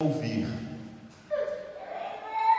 ouvir. 0.00 0.46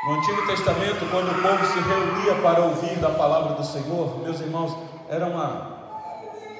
No 0.05 0.15
Antigo 0.15 0.45
Testamento, 0.45 1.09
quando 1.09 1.29
o 1.31 1.41
povo 1.41 1.65
se 1.67 1.79
reunia 1.79 2.35
para 2.41 2.65
ouvir 2.65 2.97
da 2.97 3.11
palavra 3.11 3.55
do 3.55 3.63
Senhor, 3.63 4.19
meus 4.19 4.41
irmãos, 4.41 4.75
era 5.07 5.25
uma, 5.25 6.03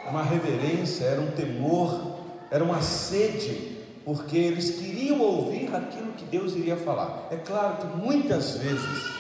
uma 0.10 0.24
reverência, 0.24 1.04
era 1.04 1.20
um 1.20 1.32
temor, 1.32 2.22
era 2.50 2.64
uma 2.64 2.82
sede, 2.82 3.78
porque 4.06 4.38
eles 4.38 4.80
queriam 4.80 5.20
ouvir 5.20 5.76
aquilo 5.76 6.14
que 6.14 6.24
Deus 6.24 6.56
iria 6.56 6.78
falar. 6.78 7.28
É 7.30 7.36
claro 7.36 7.76
que 7.76 7.98
muitas 7.98 8.56
vezes, 8.56 9.12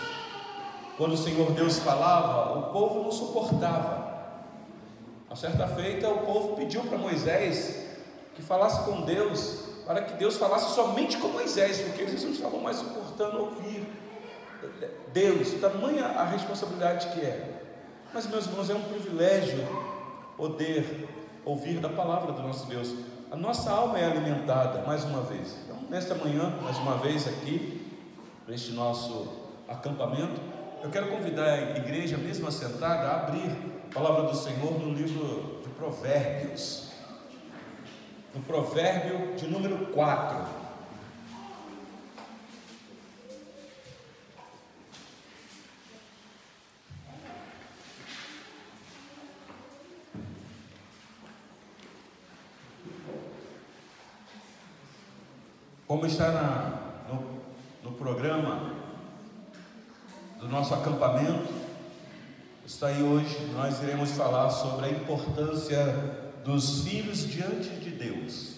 quando 0.98 1.12
o 1.12 1.18
Senhor 1.18 1.52
Deus 1.52 1.78
falava, 1.80 2.58
o 2.58 2.72
povo 2.72 3.04
não 3.04 3.12
suportava. 3.12 4.32
A 5.30 5.36
certa 5.36 5.68
feita, 5.68 6.08
o 6.08 6.20
povo 6.20 6.56
pediu 6.56 6.84
para 6.84 6.98
Moisés 6.98 7.86
que 8.34 8.42
falasse 8.42 8.86
com 8.86 9.02
Deus 9.02 9.68
para 9.90 10.02
que 10.04 10.14
Deus 10.14 10.38
falasse 10.38 10.76
somente 10.76 11.18
com 11.18 11.30
Moisés, 11.30 11.82
porque 11.82 12.04
eles 12.04 12.24
não 12.24 12.30
estavam 12.30 12.60
mais 12.60 12.78
suportando 12.78 13.40
ouvir 13.40 13.88
Deus, 15.12 15.54
tamanha 15.54 16.06
a 16.06 16.26
responsabilidade 16.26 17.08
que 17.08 17.22
é. 17.22 17.64
Mas, 18.14 18.28
meus 18.28 18.46
irmãos, 18.46 18.70
é 18.70 18.76
um 18.76 18.84
privilégio 18.84 19.68
poder 20.38 21.10
ouvir 21.44 21.80
da 21.80 21.90
palavra 21.90 22.34
do 22.34 22.44
nosso 22.44 22.68
Deus. 22.68 22.94
A 23.32 23.36
nossa 23.36 23.72
alma 23.72 23.98
é 23.98 24.06
alimentada, 24.06 24.84
mais 24.86 25.04
uma 25.06 25.24
vez. 25.24 25.58
Então, 25.66 25.78
nesta 25.90 26.14
manhã, 26.14 26.54
mais 26.62 26.78
uma 26.78 26.98
vez 26.98 27.28
aqui, 27.28 27.92
neste 28.48 28.74
nosso 28.74 29.28
acampamento, 29.68 30.40
eu 30.84 30.92
quero 30.92 31.08
convidar 31.08 31.46
a 31.46 31.78
igreja, 31.78 32.16
mesmo 32.16 32.48
assentada, 32.48 33.08
a 33.08 33.16
abrir 33.22 33.50
a 33.90 33.92
palavra 33.92 34.30
do 34.30 34.38
Senhor 34.38 34.72
no 34.80 34.94
livro 34.94 35.62
de 35.64 35.70
Provérbios 35.70 36.89
no 38.34 38.42
provérbio 38.42 39.36
de 39.36 39.48
número 39.48 39.88
4. 39.88 40.60
Como 55.88 56.06
está 56.06 56.32
na, 56.32 57.12
no, 57.12 57.90
no 57.90 57.98
programa 57.98 58.74
do 60.40 60.48
nosso 60.48 60.76
acampamento, 60.76 61.52
está 62.64 62.88
aí 62.88 63.02
hoje, 63.02 63.52
nós 63.56 63.82
iremos 63.82 64.12
falar 64.12 64.52
sobre 64.52 64.86
a 64.86 64.90
importância 64.90 66.29
dos 66.44 66.84
filhos 66.84 67.28
diante 67.28 67.70
de 67.70 67.90
Deus. 67.92 68.56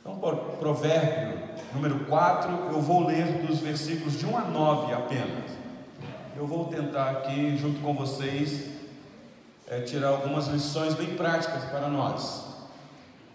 Então, 0.00 0.18
provérbio 0.58 1.50
número 1.74 2.04
4, 2.06 2.50
eu 2.72 2.80
vou 2.80 3.06
ler 3.06 3.46
dos 3.46 3.58
versículos 3.58 4.18
de 4.18 4.26
1 4.26 4.36
a 4.36 4.40
9 4.42 4.92
apenas. 4.92 5.50
Eu 6.36 6.46
vou 6.46 6.66
tentar 6.66 7.10
aqui, 7.10 7.56
junto 7.56 7.80
com 7.80 7.94
vocês, 7.94 8.68
é, 9.68 9.80
tirar 9.82 10.08
algumas 10.08 10.48
lições 10.48 10.94
bem 10.94 11.16
práticas 11.16 11.64
para 11.66 11.88
nós. 11.88 12.46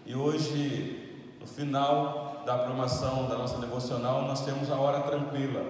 E 0.04 0.14
hoje, 0.14 1.36
no 1.40 1.46
final 1.46 2.42
da 2.44 2.58
programação 2.58 3.26
da 3.28 3.38
nossa 3.38 3.58
devocional, 3.58 4.22
nós 4.22 4.44
temos 4.44 4.70
a 4.70 4.76
hora 4.76 5.00
tranquila. 5.00 5.64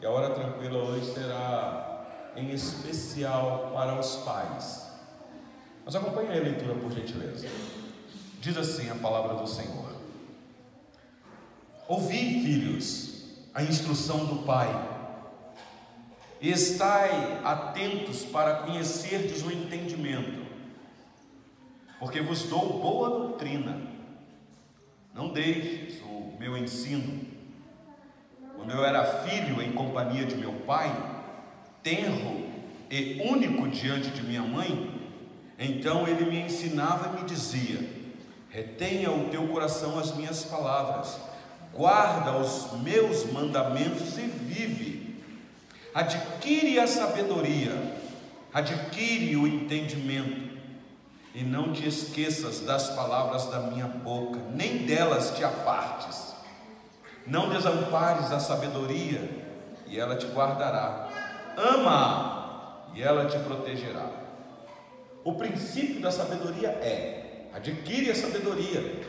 E 0.00 0.06
a 0.06 0.10
hora 0.10 0.30
tranquila 0.30 0.78
hoje 0.78 1.12
será 1.12 2.32
em 2.36 2.50
especial 2.50 3.70
para 3.74 3.98
os 3.98 4.16
pais. 4.16 4.91
Mas 5.84 5.94
acompanhe 5.94 6.30
a 6.30 6.42
leitura, 6.42 6.74
por 6.74 6.92
gentileza. 6.92 7.48
Diz 8.40 8.56
assim 8.56 8.90
a 8.90 8.94
palavra 8.94 9.34
do 9.34 9.46
Senhor: 9.46 9.92
Ouvi, 11.88 12.42
filhos, 12.42 13.24
a 13.52 13.62
instrução 13.62 14.26
do 14.26 14.44
Pai, 14.44 14.68
e 16.40 16.50
estai 16.50 17.40
atentos 17.44 18.24
para 18.24 18.62
conhecerdes 18.62 19.42
o 19.42 19.50
entendimento, 19.52 20.44
porque 21.98 22.20
vos 22.20 22.44
dou 22.44 22.80
boa 22.80 23.10
doutrina. 23.10 23.80
Não 25.14 25.28
deixes 25.28 26.00
o 26.02 26.34
meu 26.38 26.56
ensino. 26.56 27.20
Quando 28.56 28.70
eu 28.70 28.84
era 28.84 29.04
filho 29.24 29.60
em 29.60 29.72
companhia 29.72 30.24
de 30.24 30.34
meu 30.36 30.52
pai, 30.52 30.90
tenro 31.82 32.50
e 32.90 33.20
único 33.24 33.68
diante 33.68 34.10
de 34.10 34.22
minha 34.22 34.42
mãe, 34.42 34.91
então 35.64 36.08
ele 36.08 36.24
me 36.24 36.40
ensinava 36.40 37.08
e 37.08 37.20
me 37.20 37.28
dizia: 37.28 37.88
retenha 38.50 39.10
o 39.10 39.28
teu 39.28 39.46
coração 39.48 39.98
as 39.98 40.14
minhas 40.14 40.44
palavras, 40.44 41.16
guarda 41.72 42.36
os 42.36 42.72
meus 42.82 43.24
mandamentos 43.32 44.18
e 44.18 44.22
vive. 44.22 45.22
Adquire 45.94 46.78
a 46.80 46.86
sabedoria, 46.86 47.72
adquire 48.52 49.36
o 49.36 49.46
entendimento, 49.46 50.52
e 51.34 51.42
não 51.42 51.72
te 51.72 51.86
esqueças 51.86 52.60
das 52.60 52.90
palavras 52.90 53.46
da 53.46 53.60
minha 53.60 53.86
boca, 53.86 54.38
nem 54.54 54.78
delas 54.86 55.30
te 55.36 55.44
apartes. 55.44 56.32
Não 57.26 57.50
desampares 57.50 58.32
a 58.32 58.40
sabedoria, 58.40 59.30
e 59.86 59.98
ela 59.98 60.16
te 60.16 60.26
guardará. 60.26 61.08
Ama, 61.56 62.88
e 62.94 63.02
ela 63.02 63.26
te 63.26 63.38
protegerá. 63.38 64.21
O 65.24 65.34
princípio 65.34 66.00
da 66.00 66.10
sabedoria 66.10 66.68
é: 66.68 67.46
adquire 67.52 68.10
a 68.10 68.14
sabedoria. 68.14 69.00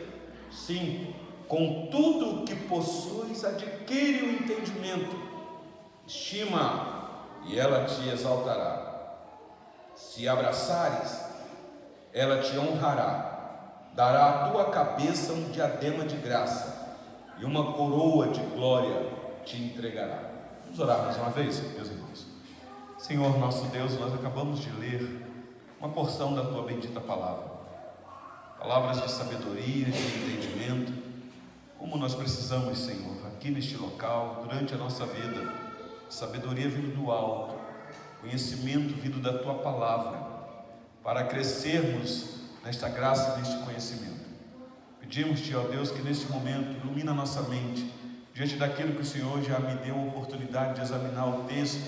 Sim, 0.52 1.14
com 1.48 1.88
tudo 1.88 2.42
o 2.42 2.46
que 2.46 2.56
possuis, 2.56 3.44
adquire 3.44 4.24
o 4.24 4.32
entendimento. 4.32 5.16
Estima, 6.06 7.10
e 7.46 7.58
ela 7.58 7.86
te 7.86 8.10
exaltará. 8.10 8.92
Se 9.96 10.28
abraçares, 10.28 11.20
ela 12.12 12.40
te 12.42 12.58
honrará. 12.58 13.32
Dará 13.96 14.26
à 14.26 14.50
tua 14.50 14.72
cabeça 14.72 15.34
um 15.34 15.52
diadema 15.52 16.04
de 16.04 16.16
graça, 16.18 16.98
e 17.40 17.46
uma 17.46 17.74
coroa 17.74 18.28
de 18.30 18.42
glória 18.42 19.08
te 19.46 19.62
entregará. 19.62 20.32
Vamos 20.64 20.80
orar 20.80 21.04
mais 21.04 21.18
uma 21.18 21.30
vez, 21.30 21.62
meus 21.74 21.90
irmãos. 21.90 22.26
Senhor 22.98 23.38
nosso 23.38 23.66
Deus, 23.66 24.00
nós 24.00 24.14
acabamos 24.14 24.60
de 24.60 24.72
ler 24.72 25.33
uma 25.84 25.92
porção 25.92 26.34
da 26.34 26.46
tua 26.46 26.64
bendita 26.64 27.02
palavra. 27.02 27.52
Palavras 28.58 29.02
de 29.02 29.12
sabedoria, 29.12 29.84
de 29.84 29.90
entendimento, 29.92 30.94
como 31.78 31.98
nós 31.98 32.16
precisamos, 32.16 32.80
Senhor, 32.80 33.28
aqui 33.28 33.52
neste 33.52 33.76
local, 33.76 34.46
durante 34.48 34.74
a 34.74 34.78
nossa 34.78 35.06
vida. 35.06 35.54
Sabedoria 36.10 36.70
vindo 36.70 36.96
do 36.96 37.12
alto, 37.12 37.56
conhecimento 38.22 38.94
vindo 38.94 39.22
da 39.22 39.38
tua 39.40 39.56
palavra, 39.56 40.26
para 41.04 41.26
crescermos 41.26 42.36
nesta 42.64 42.88
graça, 42.88 43.36
neste 43.36 43.58
conhecimento. 43.66 44.24
Pedimos-te, 45.02 45.54
ó 45.54 45.64
Deus, 45.64 45.92
que 45.92 46.02
neste 46.02 46.32
momento 46.32 46.78
ilumina 46.82 47.12
a 47.12 47.16
nossa 47.16 47.42
mente, 47.42 47.94
diante 48.34 48.56
daquilo 48.56 48.96
que 48.96 49.02
o 49.02 49.06
Senhor 49.06 49.44
já 49.44 49.60
me 49.60 49.76
deu 49.84 50.00
a 50.00 50.04
oportunidade 50.04 50.76
de 50.76 50.82
examinar 50.82 51.28
o 51.28 51.44
texto. 51.44 51.84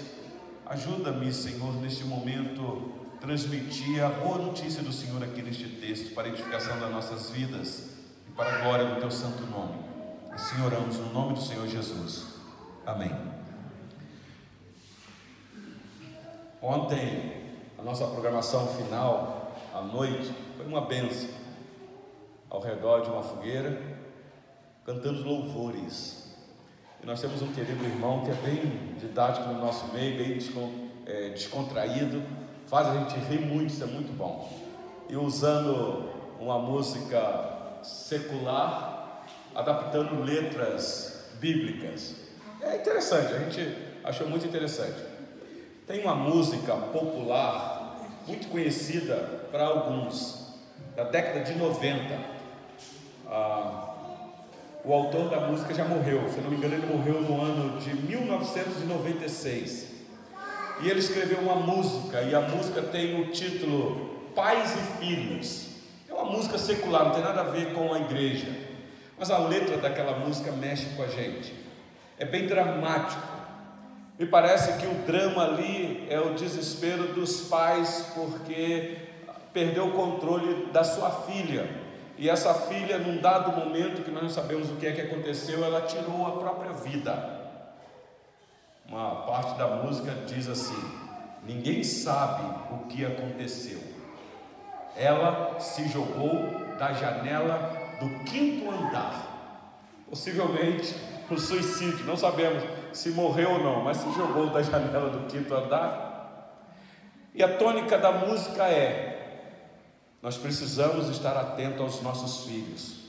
Ajuda-me, 0.66 1.32
Senhor, 1.32 1.74
neste 1.76 2.04
momento 2.04 2.95
transmitir 3.26 4.04
a 4.04 4.10
boa 4.10 4.38
notícia 4.38 4.84
do 4.84 4.94
Senhor 4.94 5.24
aqui 5.24 5.42
neste 5.42 5.68
texto, 5.68 6.14
para 6.14 6.28
a 6.28 6.30
edificação 6.30 6.80
das 6.80 6.92
nossas 6.92 7.32
vidas 7.32 7.90
e 8.30 8.32
para 8.34 8.54
a 8.54 8.62
glória 8.62 8.86
do 8.86 9.00
Teu 9.00 9.10
santo 9.10 9.44
nome. 9.48 9.80
Assim 10.30 10.64
oramos 10.64 10.98
no 10.98 11.12
nome 11.12 11.34
do 11.34 11.42
Senhor 11.42 11.68
Jesus. 11.68 12.36
Amém. 12.86 13.12
Ontem, 16.62 17.56
a 17.80 17.82
nossa 17.82 18.06
programação 18.06 18.68
final, 18.68 19.58
à 19.74 19.82
noite, 19.82 20.32
foi 20.56 20.68
uma 20.68 20.82
benção. 20.82 21.30
Ao 22.48 22.62
redor 22.62 23.02
de 23.02 23.10
uma 23.10 23.24
fogueira, 23.24 23.82
cantando 24.86 25.24
louvores. 25.24 26.32
E 27.02 27.08
nós 27.08 27.20
temos 27.22 27.42
um 27.42 27.52
querido 27.52 27.84
irmão 27.84 28.24
que 28.24 28.30
é 28.30 28.36
bem 28.36 28.96
didático 29.00 29.48
no 29.48 29.60
nosso 29.60 29.92
meio, 29.92 30.16
bem 30.16 30.38
é, 31.08 31.30
descontraído 31.30 32.45
faz 32.68 32.88
a 32.88 32.94
gente 32.96 33.16
rir 33.28 33.40
muito, 33.40 33.74
isso 33.74 33.84
é 33.84 33.88
muito 33.88 34.16
bom. 34.16 34.50
E 35.10 35.16
usando 35.16 36.10
uma 36.40 36.60
música 36.60 37.80
secular, 37.84 39.24
adaptando 39.54 40.24
letras 40.24 41.30
bíblicas. 41.40 42.16
É 42.62 42.78
interessante, 42.78 43.34
a 43.34 43.40
gente 43.40 43.76
achou 44.04 44.28
muito 44.28 44.46
interessante. 44.46 45.04
Tem 45.86 46.02
uma 46.02 46.16
música 46.16 46.74
popular, 46.76 48.02
muito 48.28 48.48
conhecida 48.48 49.16
para 49.52 49.66
alguns, 49.66 50.56
da 50.96 51.04
década 51.04 51.42
de 51.42 51.54
90. 51.56 52.20
Ah, 53.28 53.92
o 54.84 54.94
autor 54.94 55.30
da 55.30 55.42
música 55.42 55.74
já 55.74 55.86
morreu, 55.86 56.30
se 56.30 56.42
não 56.42 56.50
me 56.50 56.58
engano, 56.58 56.76
ele 56.76 56.86
morreu 56.86 57.22
no 57.22 57.42
ano 57.42 57.80
de 57.80 57.96
1996. 57.96 59.95
E 60.82 60.90
ele 60.90 61.00
escreveu 61.00 61.40
uma 61.40 61.56
música, 61.56 62.22
e 62.22 62.36
a 62.36 62.42
música 62.42 62.82
tem 62.82 63.22
o 63.22 63.32
título 63.32 64.30
Pais 64.36 64.76
e 64.76 65.00
Filhos. 65.00 65.70
É 66.10 66.14
uma 66.14 66.26
música 66.26 66.58
secular, 66.58 67.06
não 67.06 67.12
tem 67.12 67.24
nada 67.24 67.42
a 67.42 67.46
ver 67.46 67.74
com 67.74 67.94
a 67.94 68.00
igreja. 68.00 68.48
Mas 69.18 69.32
a 69.32 69.38
letra 69.38 69.78
daquela 69.78 70.20
música 70.20 70.52
mexe 70.52 70.88
com 70.96 71.04
a 71.04 71.08
gente. 71.08 71.54
É 72.18 72.26
bem 72.26 72.48
dramático. 72.48 73.36
Me 74.20 74.26
parece 74.26 74.78
que 74.80 74.88
o 74.88 74.94
drama 75.06 75.44
ali 75.44 76.08
é 76.10 76.20
o 76.20 76.34
desespero 76.34 77.14
dos 77.14 77.42
pais 77.50 78.12
porque 78.14 78.98
perdeu 79.54 79.88
o 79.88 79.92
controle 79.92 80.68
da 80.68 80.84
sua 80.84 81.10
filha. 81.10 81.70
E 82.18 82.30
essa 82.30 82.54
filha, 82.54 82.98
num 82.98 83.20
dado 83.20 83.52
momento 83.52 84.04
que 84.04 84.12
nós 84.12 84.24
não 84.24 84.30
sabemos 84.30 84.70
o 84.70 84.76
que 84.76 84.88
é 84.88 84.92
que 84.94 85.02
aconteceu, 85.02 85.64
ela 85.64 85.82
tirou 85.82 86.26
a 86.26 86.32
própria 86.32 86.72
vida. 86.72 87.35
Uma 88.88 89.16
parte 89.26 89.58
da 89.58 89.68
música 89.68 90.12
diz 90.28 90.48
assim: 90.48 91.06
Ninguém 91.44 91.84
sabe 91.84 92.44
o 92.74 92.88
que 92.88 93.06
aconteceu. 93.06 93.80
Ela 94.96 95.60
se 95.60 95.88
jogou 95.90 96.50
da 96.78 96.94
janela 96.94 97.78
do 98.00 98.24
quinto 98.24 98.70
andar. 98.70 99.34
Possivelmente 100.10 100.96
um 101.30 101.38
suicídio, 101.38 102.06
não 102.06 102.16
sabemos 102.16 102.64
se 102.94 103.10
morreu 103.10 103.54
ou 103.54 103.64
não, 103.64 103.84
mas 103.84 103.98
se 103.98 104.12
jogou 104.14 104.52
da 104.52 104.62
janela 104.62 105.10
do 105.10 105.28
quinto 105.28 105.54
andar. 105.54 106.06
E 107.34 107.44
a 107.44 107.58
tônica 107.58 107.98
da 107.98 108.12
música 108.12 108.68
é: 108.68 109.60
nós 110.22 110.38
precisamos 110.38 111.10
estar 111.10 111.36
atentos 111.36 111.82
aos 111.82 112.02
nossos 112.02 112.46
filhos, 112.46 113.00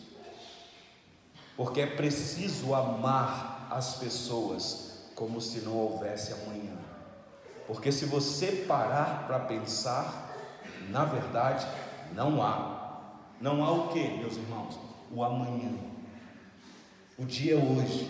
porque 1.57 1.83
é 1.83 1.87
preciso 1.87 2.75
amar 2.75 3.69
as 3.71 3.97
pessoas 3.97 4.96
como 5.17 5.41
se 5.41 5.61
não 5.61 5.75
houvesse 5.75 6.33
amanhã. 6.35 6.77
Porque 7.67 7.91
se 7.91 8.05
você 8.05 8.65
parar 8.69 9.27
para 9.27 9.41
pensar, 9.41 10.37
na 10.91 11.05
verdade, 11.05 11.67
não 12.15 12.41
há. 12.41 12.77
Não 13.41 13.65
há 13.65 13.73
o 13.73 13.89
que, 13.89 14.07
meus 14.19 14.37
irmãos? 14.37 14.79
O 15.11 15.25
amanhã. 15.25 15.73
O 17.19 17.25
dia 17.25 17.55
é 17.55 17.57
hoje. 17.57 18.09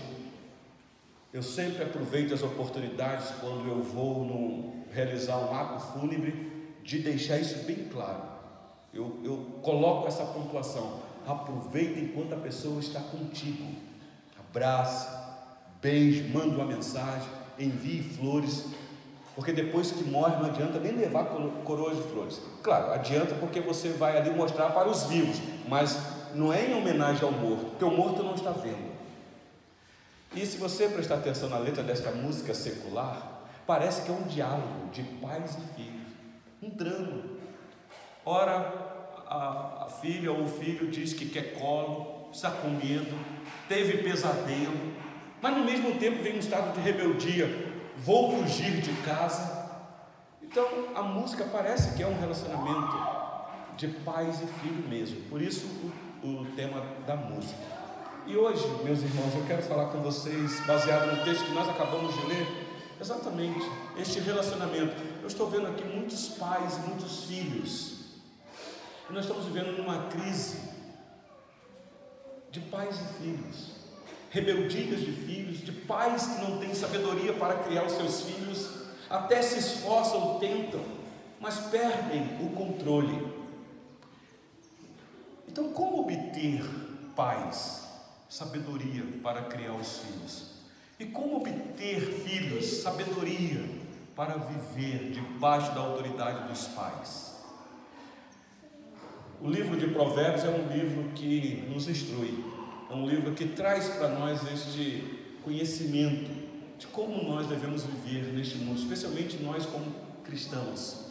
Eu 1.33 1.43
sempre 1.43 1.85
aproveito 1.85 2.35
as 2.35 2.43
oportunidades 2.43 3.31
quando 3.41 3.67
eu 3.69 3.83
vou 3.83 4.25
no, 4.25 4.85
realizar 4.93 5.39
um 5.39 5.55
ato 5.55 5.81
fúnebre 5.93 6.75
de 6.83 6.99
deixar 6.99 7.39
isso 7.39 7.65
bem 7.65 7.89
claro. 7.89 8.23
Eu, 8.93 9.21
eu 9.25 9.61
coloco 9.63 10.09
essa 10.09 10.25
pontuação. 10.25 11.01
Aproveita 11.27 12.01
enquanto 12.01 12.33
a 12.33 12.39
pessoa 12.39 12.81
está 12.81 13.01
contigo. 13.01 13.67
Abraça, 14.39 15.26
beije, 15.81 16.23
manda 16.33 16.55
uma 16.55 16.65
mensagem, 16.65 17.29
envie 17.59 18.03
flores, 18.03 18.67
porque 19.35 19.53
depois 19.53 19.91
que 19.91 20.05
morre 20.05 20.37
não 20.37 20.47
adianta 20.47 20.79
nem 20.79 20.93
levar 20.93 21.25
coroas 21.65 21.97
de 21.97 22.03
flores. 22.05 22.41
Claro, 22.63 22.93
adianta 22.93 23.35
porque 23.35 23.61
você 23.61 23.91
vai 23.91 24.17
ali 24.17 24.31
mostrar 24.31 24.71
para 24.71 24.89
os 24.89 25.05
vivos, 25.05 25.41
mas 25.69 25.99
não 26.35 26.53
é 26.53 26.71
em 26.71 26.75
homenagem 26.75 27.23
ao 27.23 27.33
morto, 27.33 27.67
porque 27.67 27.85
o 27.85 27.91
morto 27.91 28.23
não 28.23 28.35
está 28.35 28.51
vendo. 28.51 28.97
E 30.35 30.45
se 30.45 30.59
você 30.59 30.89
prestar 30.89 31.17
atenção 31.17 31.49
na 31.49 31.59
letra 31.59 31.83
desta 31.83 32.11
música 32.11 32.55
secular, 32.55 33.43
parece 33.67 34.03
que 34.03 34.11
é 34.11 34.15
um 34.15 34.23
diálogo 34.25 34.91
de 34.93 35.03
pais 35.03 35.57
e 35.57 35.75
filhos, 35.75 36.13
um 36.63 36.69
drama. 36.71 37.23
Ora, 38.25 38.87
a, 39.29 39.85
a 39.85 39.89
filha 40.01 40.33
ou 40.33 40.45
o 40.45 40.49
filho 40.49 40.91
diz 40.91 41.13
que 41.13 41.27
quer 41.27 41.59
colo, 41.59 42.29
está 42.33 42.51
com 42.51 42.69
medo, 42.69 43.19
teve 43.69 44.03
pesadelo, 44.03 44.95
mas 45.41 45.57
no 45.57 45.65
mesmo 45.65 45.99
tempo 45.99 46.23
vem 46.23 46.37
um 46.37 46.39
estado 46.39 46.73
de 46.75 46.81
rebeldia, 46.81 47.49
vou 47.97 48.37
fugir 48.37 48.81
de 48.81 48.93
casa. 49.03 49.67
Então 50.43 50.67
a 50.95 51.03
música 51.03 51.45
parece 51.45 51.97
que 51.97 52.03
é 52.03 52.07
um 52.07 52.19
relacionamento 52.19 52.97
de 53.77 53.89
pais 53.89 54.41
e 54.41 54.47
filho 54.47 54.89
mesmo, 54.89 55.21
por 55.29 55.43
isso 55.43 55.67
o, 56.23 56.27
o 56.27 56.47
tema 56.57 56.83
da 57.07 57.17
música. 57.17 57.77
E 58.27 58.37
hoje, 58.37 58.67
meus 58.83 59.03
irmãos, 59.03 59.33
eu 59.35 59.45
quero 59.47 59.63
falar 59.63 59.87
com 59.91 60.01
vocês, 60.01 60.59
baseado 60.67 61.17
no 61.17 61.25
texto 61.25 61.45
que 61.45 61.53
nós 61.53 61.69
acabamos 61.69 62.13
de 62.13 62.27
ler, 62.27 62.67
exatamente 63.01 63.65
este 63.97 64.19
relacionamento. 64.19 65.01
Eu 65.21 65.29
estou 65.29 65.49
vendo 65.49 65.69
aqui 65.69 65.85
muitos 65.85 66.31
pais 66.31 66.77
e 66.77 66.81
muitos 66.89 67.25
filhos, 67.25 68.17
e 69.09 69.13
nós 69.13 69.25
estamos 69.25 69.45
vivendo 69.45 69.77
numa 69.77 70.09
crise 70.09 70.59
de 72.51 72.61
pais 72.61 72.99
e 73.01 73.23
filhos, 73.23 73.71
rebeldias 74.31 75.01
de 75.01 75.13
filhos, 75.13 75.61
de 75.61 75.73
pais 75.73 76.27
que 76.27 76.41
não 76.43 76.59
têm 76.59 76.75
sabedoria 76.75 77.33
para 77.33 77.55
criar 77.59 77.85
os 77.85 77.93
seus 77.93 78.23
filhos, 78.23 78.71
até 79.09 79.41
se 79.43 79.59
esforçam, 79.59 80.39
tentam, 80.39 80.83
mas 81.41 81.59
perdem 81.71 82.37
o 82.41 82.51
controle. 82.51 83.35
Então, 85.49 85.73
como 85.73 86.01
obter 86.01 86.63
pais? 87.15 87.87
sabedoria 88.29 89.03
para 89.23 89.43
criar 89.43 89.75
os 89.75 89.99
filhos. 89.99 90.57
E 90.99 91.07
como 91.07 91.37
obter 91.37 92.01
filhos, 92.01 92.65
sabedoria 92.83 93.65
para 94.15 94.37
viver 94.37 95.11
debaixo 95.11 95.75
da 95.75 95.81
autoridade 95.81 96.49
dos 96.49 96.67
pais. 96.69 97.37
O 99.41 99.49
livro 99.49 99.77
de 99.77 99.89
Provérbios 99.89 100.45
é 100.45 100.49
um 100.49 100.69
livro 100.69 101.11
que 101.15 101.69
nos 101.69 101.89
instrui, 101.89 102.43
é 102.91 102.95
um 102.95 103.07
livro 103.07 103.33
que 103.33 103.47
traz 103.47 103.89
para 103.89 104.09
nós 104.09 104.41
este 104.53 105.05
conhecimento 105.43 106.31
de 106.79 106.87
como 106.89 107.23
nós 107.23 107.47
devemos 107.47 107.85
viver 107.85 108.33
neste 108.33 108.59
mundo, 108.59 108.79
especialmente 108.79 109.43
nós 109.43 109.67
como 109.67 109.87
cristãos. 110.25 111.07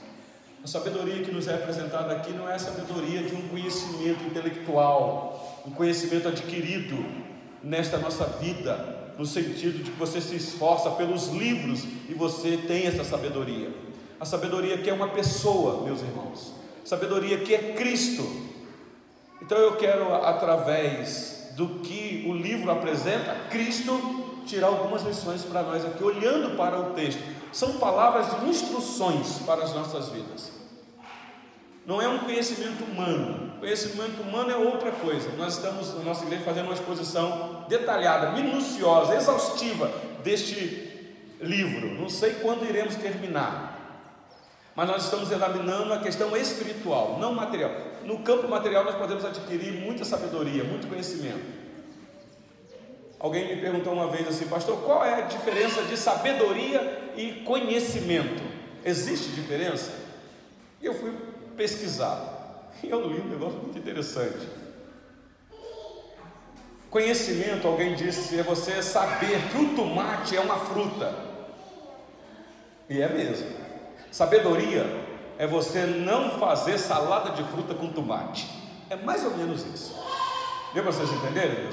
A 0.63 0.68
sabedoria 0.68 1.24
que 1.24 1.31
nos 1.31 1.48
é 1.48 1.56
apresentada 1.56 2.13
aqui 2.16 2.31
não 2.31 2.50
é 2.50 2.56
a 2.56 2.60
sabedoria 2.60 3.24
de 3.24 3.36
um 3.36 3.48
conhecimento 3.50 4.24
intelectual, 4.24 5.63
um 5.66 5.72
conhecimento 5.72 6.27
adquirido 6.27 7.06
nesta 7.62 7.98
nossa 7.98 8.25
vida, 8.25 9.13
no 9.18 9.25
sentido 9.25 9.83
de 9.83 9.92
que 9.92 9.98
você 9.98 10.21
se 10.21 10.36
esforça 10.36 10.89
pelos 10.92 11.28
livros 11.30 11.83
e 12.10 12.13
você 12.13 12.57
tem 12.57 12.88
essa 12.88 13.04
sabedoria. 13.04 13.69
A 14.19 14.25
sabedoria 14.25 14.78
que 14.78 14.89
é 14.89 14.94
uma 14.94 15.10
pessoa, 15.10 15.83
meus 15.83 16.01
irmãos. 16.01 16.54
Sabedoria 16.83 17.39
que 17.39 17.54
é 17.54 17.74
Cristo. 17.74 18.24
Então 19.42 19.57
eu 19.57 19.75
quero, 19.75 20.13
através 20.13 21.34
do 21.56 21.80
que 21.80 22.25
o 22.28 22.34
livro 22.34 22.69
apresenta, 22.69 23.34
Cristo, 23.50 24.44
tirar 24.46 24.68
algumas 24.68 25.04
lições 25.04 25.44
para 25.44 25.63
nós 25.63 25.86
aqui, 25.86 26.04
olhando 26.04 26.56
para 26.56 26.80
o 26.80 26.94
texto. 26.94 27.22
São 27.52 27.74
palavras 27.78 28.40
de 28.40 28.50
instruções 28.50 29.40
para 29.46 29.63
as 29.63 29.74
nossas 29.74 30.10
vidas 30.10 30.56
não 31.86 32.02
é 32.02 32.07
um 32.07 32.19
conhecimento 32.19 32.84
humano. 32.84 33.54
Conhecimento 33.60 34.22
humano 34.22 34.52
é 34.52 34.56
outra 34.56 34.92
coisa. 34.92 35.30
Nós 35.38 35.56
estamos 35.56 35.94
na 35.94 36.04
nossa 36.04 36.24
igreja 36.25 36.44
fazendo 36.44 36.66
uma 36.66 36.74
exposição 36.74 37.66
detalhada, 37.69 38.31
minuciosa, 38.31 39.16
exaustiva 39.16 39.92
deste 40.24 41.14
livro. 41.40 41.94
Não 41.94 42.09
sei 42.09 42.33
quando 42.35 42.68
iremos 42.68 42.95
terminar. 42.95 43.74
Mas 44.76 44.88
nós 44.88 45.04
estamos 45.06 45.31
examinando 45.31 45.94
a 45.94 46.00
questão 46.00 46.35
espiritual, 46.35 47.18
não 47.19 47.33
material. 47.33 47.71
No 48.06 48.19
campo 48.19 48.47
material 48.47 48.83
nós 48.83 48.95
podemos 48.95 49.26
adquirir 49.26 49.74
muita 49.74 50.06
sabedoria, 50.06 50.64
muito 50.64 50.88
conhecimento. 50.88 51.44
Alguém 53.19 53.56
me 53.56 53.62
perguntou 53.62 53.94
uma 53.94 54.07
vez 54.07 54.28
assim, 54.28 54.47
pastor, 54.47 54.78
qual 54.83 55.04
é 55.04 55.16
a 55.16 55.21
diferença 55.21 55.81
de 55.83 55.97
sabedoria 55.97 57.12
e 57.18 57.42
conhecimento? 57.44 58.44
Existe 58.83 59.30
diferença? 59.31 59.92
E 60.80 60.85
eu 60.85 60.94
fui 60.94 61.12
pesquisar. 61.57 62.71
E 62.83 62.90
eu 62.90 63.02
li 63.07 63.19
um 63.19 63.30
negócio 63.30 63.57
muito 63.57 63.80
interessante. 63.80 64.47
Conhecimento, 66.92 67.68
alguém 67.68 67.95
disse, 67.95 68.38
é 68.38 68.44
você 68.44 68.83
saber 68.83 69.50
que 69.50 69.57
o 69.57 69.76
tomate 69.76 70.38
é 70.38 70.40
uma 70.40 70.59
fruta. 70.59 71.14
E 72.88 73.02
é 73.02 73.09
mesmo. 73.09 73.50
Sabedoria 74.12 74.85
é 75.37 75.45
você 75.45 75.85
não 75.85 76.31
fazer 76.39 76.77
salada 76.77 77.31
de 77.31 77.44
fruta 77.49 77.73
com 77.73 77.87
tomate. 77.89 78.47
É 78.89 78.95
mais 78.95 79.23
ou 79.25 79.35
menos 79.37 79.65
isso. 79.73 79.95
Deu 80.73 80.83
para 80.83 80.92
vocês 80.92 81.11
entenderem, 81.11 81.69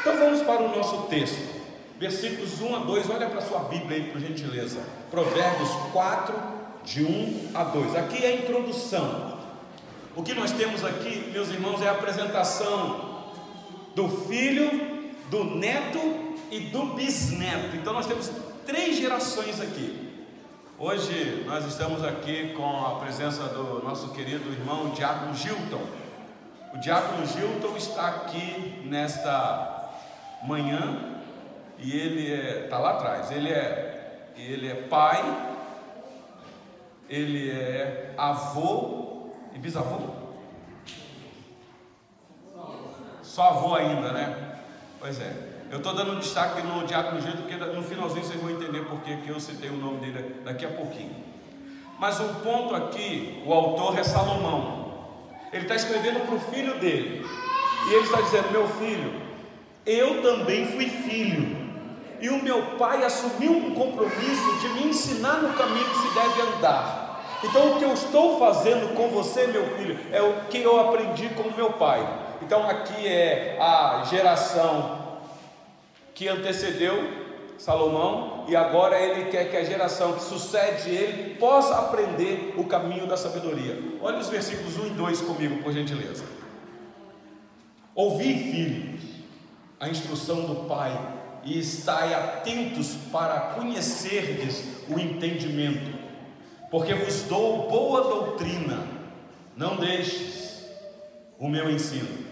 Então 0.00 0.16
vamos 0.18 0.42
para 0.42 0.62
o 0.62 0.76
nosso 0.76 1.02
texto. 1.04 1.56
Versículos 1.98 2.60
1 2.60 2.76
a 2.76 2.78
2, 2.80 3.10
olha 3.10 3.28
para 3.28 3.38
a 3.38 3.42
sua 3.42 3.60
Bíblia 3.60 3.96
aí, 3.96 4.10
por 4.10 4.20
gentileza. 4.20 4.80
Provérbios 5.10 5.70
4, 5.92 6.34
de 6.84 7.02
1 7.02 7.50
a 7.54 7.64
2. 7.64 7.96
Aqui 7.96 8.24
é 8.24 8.28
a 8.28 8.34
introdução. 8.34 9.38
O 10.14 10.22
que 10.22 10.34
nós 10.34 10.52
temos 10.52 10.84
aqui, 10.84 11.30
meus 11.32 11.48
irmãos, 11.48 11.80
é 11.82 11.88
a 11.88 11.92
apresentação 11.92 13.30
do 13.94 14.08
filho, 14.08 15.06
do 15.30 15.44
neto 15.44 15.98
e 16.50 16.60
do 16.60 16.94
bisneto. 16.94 17.76
Então 17.76 17.92
nós 17.92 18.06
temos 18.06 18.30
três 18.66 18.96
gerações 18.96 19.60
aqui. 19.60 20.05
Hoje 20.78 21.42
nós 21.46 21.64
estamos 21.64 22.04
aqui 22.04 22.52
com 22.52 22.84
a 22.84 22.96
presença 22.96 23.44
do 23.44 23.82
nosso 23.82 24.10
querido 24.10 24.52
irmão 24.52 24.90
Diácono 24.90 25.34
Gilton. 25.34 25.86
O 26.74 26.78
Diácono 26.78 27.26
Gilton 27.26 27.74
está 27.76 28.08
aqui 28.08 28.82
nesta 28.84 29.90
manhã 30.42 31.22
e 31.78 31.98
ele 31.98 32.30
está 32.30 32.58
é, 32.58 32.68
tá 32.68 32.78
lá 32.78 32.90
atrás. 32.90 33.30
Ele 33.30 33.50
é, 33.50 34.32
ele 34.36 34.68
é 34.68 34.74
pai 34.74 35.24
ele 37.08 37.50
é 37.50 38.12
avô 38.18 39.30
e 39.54 39.58
bisavô? 39.58 40.10
Só 43.22 43.48
avô 43.48 43.74
ainda, 43.74 44.12
né? 44.12 44.58
Pois 44.98 45.20
é. 45.20 45.55
Eu 45.70 45.78
estou 45.78 45.94
dando 45.94 46.20
destaque 46.20 46.62
no 46.62 46.86
Diácono 46.86 47.20
Gildo, 47.20 47.38
porque 47.42 47.56
no 47.56 47.82
finalzinho 47.82 48.24
vocês 48.24 48.40
vão 48.40 48.50
entender 48.50 48.84
por 48.84 49.00
que 49.00 49.28
eu 49.28 49.40
citei 49.40 49.68
o 49.68 49.76
nome 49.76 49.98
dele 49.98 50.36
daqui 50.44 50.64
a 50.64 50.68
pouquinho. 50.68 51.14
Mas 51.98 52.20
o 52.20 52.24
ponto 52.44 52.74
aqui, 52.74 53.42
o 53.44 53.52
autor 53.52 53.98
é 53.98 54.04
Salomão. 54.04 54.86
Ele 55.52 55.62
está 55.62 55.74
escrevendo 55.74 56.24
para 56.26 56.34
o 56.36 56.40
filho 56.40 56.78
dele. 56.78 57.26
E 57.88 57.94
ele 57.94 58.04
está 58.04 58.20
dizendo: 58.20 58.52
Meu 58.52 58.68
filho, 58.68 59.12
eu 59.84 60.22
também 60.22 60.66
fui 60.66 60.88
filho. 60.88 61.56
E 62.20 62.28
o 62.28 62.42
meu 62.42 62.76
pai 62.78 63.04
assumiu 63.04 63.52
um 63.52 63.74
compromisso 63.74 64.58
de 64.60 64.68
me 64.68 64.88
ensinar 64.88 65.42
no 65.42 65.52
caminho 65.54 65.84
que 65.84 65.98
se 65.98 66.14
deve 66.14 66.42
andar. 66.42 67.22
Então, 67.44 67.72
o 67.72 67.78
que 67.78 67.84
eu 67.84 67.92
estou 67.92 68.38
fazendo 68.38 68.94
com 68.94 69.08
você, 69.08 69.46
meu 69.48 69.76
filho, 69.76 69.98
é 70.12 70.22
o 70.22 70.46
que 70.48 70.62
eu 70.62 70.80
aprendi 70.80 71.28
com 71.30 71.50
meu 71.50 71.72
pai. 71.72 72.06
Então, 72.40 72.68
aqui 72.68 73.06
é 73.06 73.58
a 73.60 74.04
geração 74.04 74.95
que 76.16 76.26
antecedeu 76.26 77.26
Salomão, 77.58 78.44
e 78.48 78.56
agora 78.56 78.98
ele 78.98 79.30
quer 79.30 79.50
que 79.50 79.56
a 79.56 79.64
geração 79.64 80.14
que 80.14 80.22
sucede 80.22 80.90
ele 80.90 81.34
possa 81.36 81.76
aprender 81.78 82.54
o 82.56 82.64
caminho 82.64 83.06
da 83.06 83.16
sabedoria. 83.16 83.78
Olha 84.00 84.18
os 84.18 84.28
versículos 84.28 84.78
1 84.78 84.86
e 84.86 84.90
2 84.90 85.20
comigo, 85.20 85.62
por 85.62 85.72
gentileza. 85.72 86.24
Ouvi, 87.94 88.34
filhos, 88.34 89.00
a 89.78 89.88
instrução 89.88 90.42
do 90.46 90.66
Pai, 90.66 90.98
e 91.44 91.58
estai 91.58 92.12
atentos 92.12 92.94
para 93.12 93.54
conhecerdes 93.54 94.64
o 94.88 94.98
entendimento, 94.98 95.96
porque 96.70 96.92
vos 96.94 97.22
dou 97.22 97.68
boa 97.68 98.02
doutrina, 98.02 98.86
não 99.56 99.76
deixes 99.76 100.66
o 101.38 101.48
meu 101.48 101.70
ensino. 101.70 102.25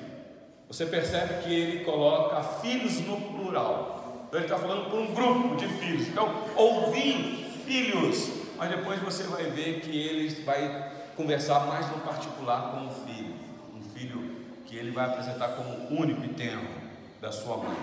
Você 0.69 0.87
percebe 0.87 1.43
que 1.43 1.53
ele 1.53 1.85
coloca 1.85 2.43
filhos 2.43 3.01
no 3.01 3.21
plural. 3.21 4.27
Então 4.29 4.41
ele 4.41 4.47
está 4.47 4.59
falando 4.59 4.91
por 4.91 4.99
um 4.99 5.15
grupo 5.15 5.57
de 5.57 5.69
filhos. 5.69 6.09
Então, 6.09 6.29
ouvi 6.57 7.45
filhos, 7.65 8.31
mas 8.57 8.71
depois 8.71 9.01
você 9.01 9.23
vai 9.25 9.45
ver 9.45 9.81
que 9.81 9.97
ele 9.97 10.43
vai 10.43 10.93
conversar 11.17 11.67
mais 11.67 11.89
no 11.91 12.01
particular 12.01 12.73
com 12.73 12.87
o 12.87 12.91
filho, 12.91 13.35
um 13.75 13.83
filho 13.83 14.37
que 14.67 14.77
ele 14.77 14.91
vai 14.91 15.05
apresentar 15.05 15.49
como 15.51 16.01
único 16.01 16.25
e 16.25 16.29
tenro 16.29 16.67
da 17.21 17.31
sua 17.31 17.57
mãe. 17.59 17.77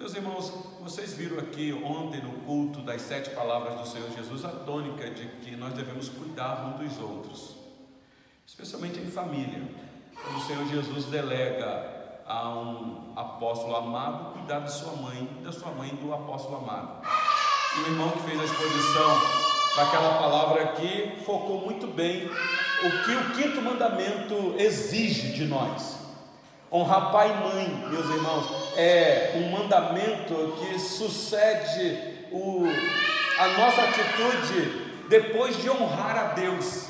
Meus 0.00 0.14
irmãos, 0.14 0.50
vocês 0.80 1.12
viram 1.12 1.38
aqui 1.38 1.74
ontem 1.74 2.22
no 2.22 2.32
culto 2.46 2.80
das 2.80 3.02
sete 3.02 3.30
palavras 3.30 3.78
do 3.80 3.86
Senhor 3.86 4.10
Jesus 4.10 4.44
a 4.46 4.48
tônica 4.48 5.10
de 5.10 5.26
que 5.26 5.54
nós 5.56 5.74
devemos 5.74 6.08
cuidar 6.08 6.64
uns 6.64 6.94
dos 6.94 7.02
outros, 7.02 7.56
especialmente 8.50 8.98
em 8.98 9.06
família. 9.06 9.62
Quando 10.12 10.38
o 10.38 10.40
Senhor 10.44 10.66
Jesus 10.66 11.04
delega 11.04 12.20
a 12.26 12.48
um 12.48 13.12
apóstolo 13.14 13.76
amado 13.76 14.32
cuidar 14.32 14.60
de 14.60 14.72
sua 14.72 14.92
mãe, 14.94 15.28
da 15.44 15.52
sua 15.52 15.70
mãe 15.70 15.90
do 15.90 16.12
apóstolo 16.12 16.56
amado. 16.56 17.00
E 17.76 17.80
o 17.80 17.92
irmão 17.92 18.10
que 18.10 18.28
fez 18.28 18.40
a 18.40 18.44
exposição 18.44 19.20
daquela 19.76 20.18
palavra 20.18 20.64
aqui 20.64 21.22
focou 21.24 21.60
muito 21.60 21.86
bem 21.86 22.26
o 22.26 23.04
que 23.04 23.14
o 23.14 23.30
quinto 23.36 23.62
mandamento 23.62 24.56
exige 24.58 25.32
de 25.32 25.44
nós. 25.44 25.98
Honrar 26.72 27.12
pai 27.12 27.30
e 27.30 27.54
mãe, 27.54 27.88
meus 27.88 28.06
irmãos, 28.06 28.46
é 28.76 29.32
um 29.36 29.50
mandamento 29.52 30.56
que 30.58 30.76
sucede 30.80 32.26
o, 32.32 32.64
a 33.38 33.48
nossa 33.58 33.82
atitude 33.82 35.06
depois 35.08 35.56
de 35.56 35.70
honrar 35.70 36.18
a 36.18 36.24
Deus. 36.34 36.89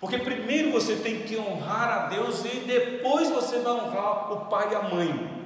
Porque 0.00 0.16
primeiro 0.16 0.72
você 0.72 0.96
tem 0.96 1.20
que 1.20 1.36
honrar 1.36 1.90
a 1.90 2.06
Deus 2.06 2.42
e 2.44 2.60
depois 2.66 3.28
você 3.28 3.58
vai 3.58 3.74
honrar 3.74 4.32
o 4.32 4.46
pai 4.46 4.68
e 4.72 4.74
a 4.74 4.82
mãe. 4.82 5.40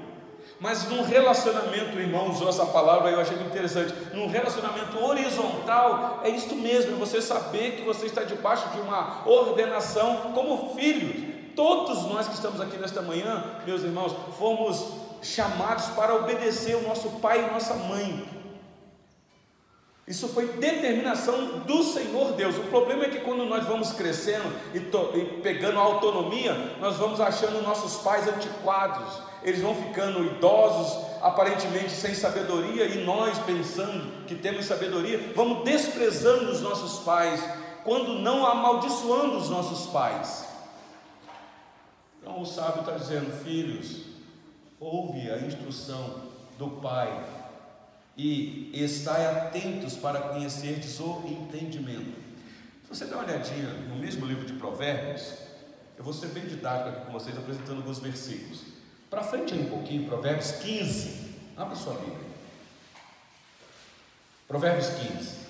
Mas 0.60 0.88
num 0.88 1.02
relacionamento, 1.02 1.96
o 1.96 2.00
irmão 2.00 2.30
usou 2.30 2.48
essa 2.48 2.64
palavra, 2.66 3.10
eu 3.10 3.20
achei 3.20 3.36
interessante. 3.38 3.92
Num 4.14 4.28
relacionamento 4.28 4.96
horizontal, 5.02 6.20
é 6.22 6.30
isto 6.30 6.54
mesmo, 6.54 6.94
é 6.94 6.98
você 6.98 7.20
saber 7.20 7.72
que 7.72 7.82
você 7.82 8.06
está 8.06 8.22
debaixo 8.22 8.68
de 8.68 8.80
uma 8.80 9.28
ordenação 9.28 10.32
como 10.32 10.74
filho. 10.76 11.34
Todos 11.56 12.04
nós 12.04 12.28
que 12.28 12.34
estamos 12.34 12.60
aqui 12.60 12.76
nesta 12.76 13.02
manhã, 13.02 13.44
meus 13.66 13.82
irmãos, 13.82 14.14
fomos 14.38 14.86
chamados 15.20 15.86
para 15.86 16.14
obedecer 16.14 16.76
o 16.76 16.82
nosso 16.82 17.08
pai 17.20 17.44
e 17.48 17.52
nossa 17.52 17.74
mãe. 17.74 18.43
Isso 20.06 20.28
foi 20.28 20.46
determinação 20.48 21.60
do 21.60 21.82
Senhor 21.82 22.32
Deus. 22.32 22.58
O 22.58 22.64
problema 22.64 23.04
é 23.04 23.08
que 23.08 23.20
quando 23.20 23.46
nós 23.46 23.64
vamos 23.64 23.92
crescendo 23.92 24.44
e, 24.74 24.80
to, 24.80 25.12
e, 25.14 25.40
pegando 25.40 25.78
autonomia, 25.78 26.52
nós 26.78 26.96
vamos 26.96 27.22
achando 27.22 27.62
nossos 27.62 28.02
pais 28.02 28.28
antiquados, 28.28 29.22
eles 29.42 29.62
vão 29.62 29.74
ficando 29.74 30.22
idosos, 30.26 31.02
aparentemente 31.22 31.90
sem 31.90 32.14
sabedoria, 32.14 32.84
e 32.84 33.02
nós, 33.02 33.38
pensando 33.40 34.26
que 34.26 34.34
temos 34.34 34.66
sabedoria, 34.66 35.32
vamos 35.34 35.64
desprezando 35.64 36.50
os 36.50 36.60
nossos 36.60 37.02
pais, 37.02 37.42
quando 37.82 38.18
não 38.18 38.46
amaldiçoando 38.46 39.38
os 39.38 39.48
nossos 39.48 39.86
pais. 39.86 40.46
Então 42.20 42.42
o 42.42 42.46
sábio 42.46 42.80
está 42.80 42.92
dizendo: 42.92 43.32
filhos, 43.42 44.02
ouve 44.78 45.30
a 45.30 45.38
instrução 45.38 46.24
do 46.58 46.68
pai 46.82 47.24
e 48.16 48.70
estai 48.72 49.26
atentos 49.26 49.96
para 49.96 50.20
conhecerdes 50.20 51.00
o 51.00 51.22
entendimento. 51.26 52.22
Se 52.82 52.88
você 52.88 53.04
der 53.06 53.14
uma 53.14 53.24
olhadinha 53.24 53.68
no 53.88 53.96
mesmo 53.96 54.24
livro 54.24 54.46
de 54.46 54.52
Provérbios, 54.54 55.34
eu 55.96 56.04
vou 56.04 56.12
ser 56.12 56.28
bem 56.28 56.46
didático 56.46 56.90
aqui 56.90 57.06
com 57.06 57.12
vocês, 57.12 57.36
apresentando 57.36 57.78
alguns 57.78 57.98
versículos. 57.98 58.62
Para 59.10 59.22
frente 59.22 59.54
um 59.54 59.68
pouquinho, 59.68 60.06
Provérbios 60.06 60.52
15. 60.52 61.34
Abra 61.56 61.76
sua 61.76 61.94
Bíblia. 61.94 62.24
Provérbios 64.46 64.88
15. 64.88 65.44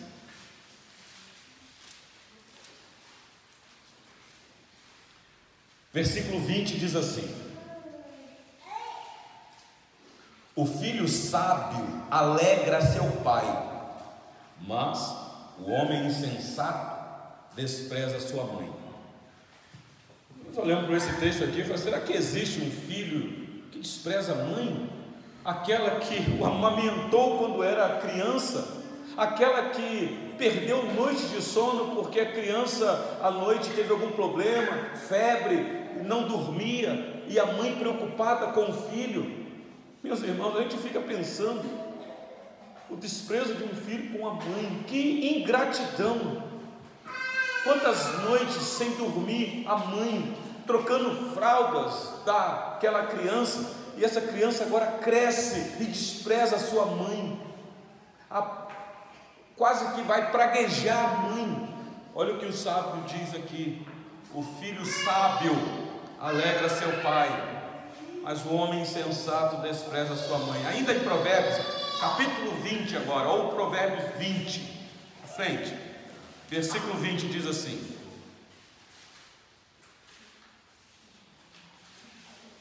Versículo 5.92 6.40
20 6.40 6.78
diz 6.78 6.96
assim: 6.96 7.43
O 10.56 10.64
filho 10.64 11.08
sábio 11.08 11.84
alegra 12.08 12.80
seu 12.80 13.04
pai, 13.24 13.44
mas 14.60 15.16
o 15.58 15.68
homem 15.68 16.06
insensato 16.06 16.94
despreza 17.56 18.20
sua 18.20 18.44
mãe. 18.44 18.70
Nós 20.46 20.58
olhamos 20.58 20.86
para 20.86 20.96
esse 20.96 21.12
texto 21.18 21.42
aqui 21.42 21.58
e 21.58 21.62
falamos: 21.62 21.80
será 21.80 22.00
que 22.00 22.12
existe 22.12 22.60
um 22.60 22.70
filho 22.70 23.68
que 23.72 23.80
despreza 23.80 24.32
a 24.32 24.44
mãe? 24.44 24.88
Aquela 25.44 25.98
que 25.98 26.40
o 26.40 26.44
amamentou 26.44 27.38
quando 27.38 27.62
era 27.64 27.98
criança, 27.98 28.82
aquela 29.16 29.70
que 29.70 30.34
perdeu 30.38 30.94
noites 30.94 31.30
de 31.30 31.42
sono 31.42 31.96
porque 31.96 32.20
a 32.20 32.32
criança 32.32 33.18
à 33.20 33.30
noite 33.30 33.70
teve 33.70 33.92
algum 33.92 34.12
problema, 34.12 34.90
febre, 35.08 36.02
não 36.04 36.28
dormia, 36.28 37.22
e 37.28 37.38
a 37.38 37.46
mãe 37.46 37.74
preocupada 37.74 38.52
com 38.52 38.70
o 38.70 38.72
filho, 38.90 39.43
meus 40.04 40.22
irmãos, 40.22 40.54
a 40.54 40.60
gente 40.60 40.76
fica 40.76 41.00
pensando 41.00 41.64
o 42.90 42.96
desprezo 42.96 43.54
de 43.54 43.64
um 43.64 43.74
filho 43.74 44.18
com 44.18 44.28
a 44.28 44.34
mãe, 44.34 44.84
que 44.86 45.38
ingratidão. 45.38 46.44
Quantas 47.64 48.22
noites 48.24 48.62
sem 48.62 48.90
dormir, 48.96 49.64
a 49.66 49.76
mãe 49.76 50.36
trocando 50.66 51.32
fraldas 51.32 52.22
daquela 52.26 53.06
criança, 53.06 53.74
e 53.96 54.04
essa 54.04 54.20
criança 54.20 54.64
agora 54.64 54.98
cresce 54.98 55.82
e 55.82 55.86
despreza 55.86 56.56
a 56.56 56.58
sua 56.58 56.84
mãe, 56.84 57.40
a, 58.30 58.66
quase 59.56 59.94
que 59.94 60.02
vai 60.02 60.30
praguejar 60.30 61.14
a 61.14 61.16
mãe. 61.30 61.74
Olha 62.14 62.34
o 62.34 62.38
que 62.38 62.46
o 62.46 62.52
sábio 62.52 63.02
diz 63.06 63.34
aqui: 63.34 63.86
o 64.34 64.42
filho 64.42 64.84
sábio 64.84 65.56
alegra 66.20 66.68
seu 66.68 66.92
pai, 67.00 67.53
mas 68.24 68.42
o 68.46 68.54
homem 68.54 68.80
insensato 68.80 69.56
despreza 69.58 70.16
sua 70.16 70.38
mãe. 70.38 70.66
Ainda 70.66 70.94
em 70.94 71.00
Provérbios, 71.00 71.58
capítulo 72.00 72.52
20 72.62 72.96
agora, 72.96 73.28
ou 73.28 73.52
Provérbios 73.52 74.16
20, 74.16 74.88
à 75.22 75.26
frente, 75.26 75.76
versículo 76.48 76.94
20 76.94 77.28
diz 77.28 77.46
assim: 77.46 77.94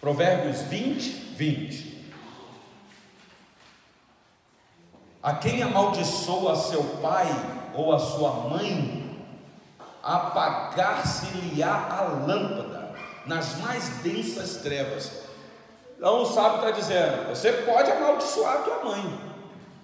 Provérbios 0.01 0.63
20, 0.63 1.09
20. 1.37 1.93
A 5.23 5.35
quem 5.35 5.63
amaldiçoa 5.63 6.57
seu 6.57 6.83
pai 7.01 7.27
ou 7.73 7.93
a 7.93 7.99
sua 7.99 8.49
mãe, 8.49 9.17
apagar-se-lhe-á 10.03 11.87
a 11.89 12.01
lâmpada 12.01 12.93
nas 13.25 13.57
mais 13.59 13.87
densas 13.99 14.57
trevas 14.57 15.22
então 16.03 16.21
o 16.21 16.25
sábio 16.25 16.57
está 16.57 16.71
dizendo: 16.71 17.29
você 17.29 17.53
pode 17.53 17.89
amaldiçoar 17.89 18.55
a 18.55 18.57
tua 18.57 18.83
mãe, 18.83 19.19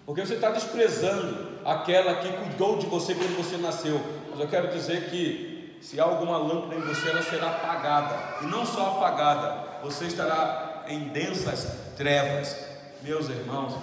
porque 0.05 0.25
você 0.25 0.33
está 0.33 0.49
desprezando 0.49 1.61
aquela 1.63 2.15
que 2.15 2.27
cuidou 2.27 2.77
de 2.77 2.87
você 2.87 3.15
quando 3.15 3.37
você 3.37 3.55
nasceu. 3.55 4.01
Mas 4.29 4.37
eu 4.37 4.47
quero 4.49 4.67
dizer 4.67 5.09
que 5.09 5.77
se 5.81 5.97
há 5.97 6.03
alguma 6.03 6.37
lâmpada 6.37 6.75
em 6.75 6.81
você, 6.81 7.07
ela 7.07 7.21
será 7.21 7.47
apagada, 7.47 8.17
e 8.41 8.47
não 8.47 8.65
só 8.65 8.97
apagada, 8.97 9.79
você 9.81 10.07
estará 10.07 10.83
em 10.89 11.07
densas 11.07 11.93
trevas. 11.95 12.67
Meus 13.01 13.29
irmãos, 13.29 13.77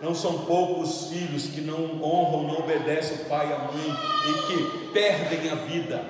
não 0.00 0.14
são 0.14 0.44
poucos 0.44 1.08
filhos 1.08 1.46
que 1.46 1.60
não 1.60 2.00
honram, 2.00 2.44
não 2.44 2.60
obedecem 2.60 3.16
o 3.16 3.24
pai 3.24 3.48
e 3.48 3.52
a 3.52 3.58
mãe 3.58 3.98
e 4.28 4.32
que 4.46 4.90
perdem 4.92 5.50
a 5.50 5.56
vida 5.56 6.04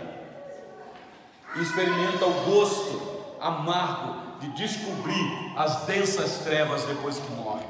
experimentam 1.56 2.28
o 2.28 2.50
gosto 2.50 3.00
amargo 3.40 4.24
de 4.45 4.57
descobrir 4.57 5.53
as 5.57 5.85
densas 5.87 6.39
trevas 6.39 6.85
depois 6.85 7.19
que 7.19 7.33
morrem. 7.33 7.67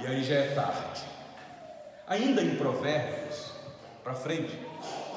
E 0.00 0.06
aí 0.06 0.22
já 0.22 0.34
é 0.36 0.54
tarde. 0.54 1.02
Ainda 2.06 2.42
em 2.42 2.56
Provérbios, 2.56 3.50
para 4.04 4.14
frente, 4.14 4.56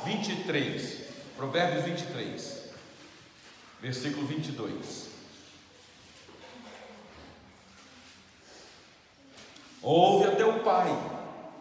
23, 0.05 1.05
Provérbios 1.35 1.83
23, 1.83 2.69
versículo 3.81 4.25
22. 4.25 5.09
Ouve 9.81 10.25
a 10.25 10.35
teu 10.35 10.59
pai 10.59 10.97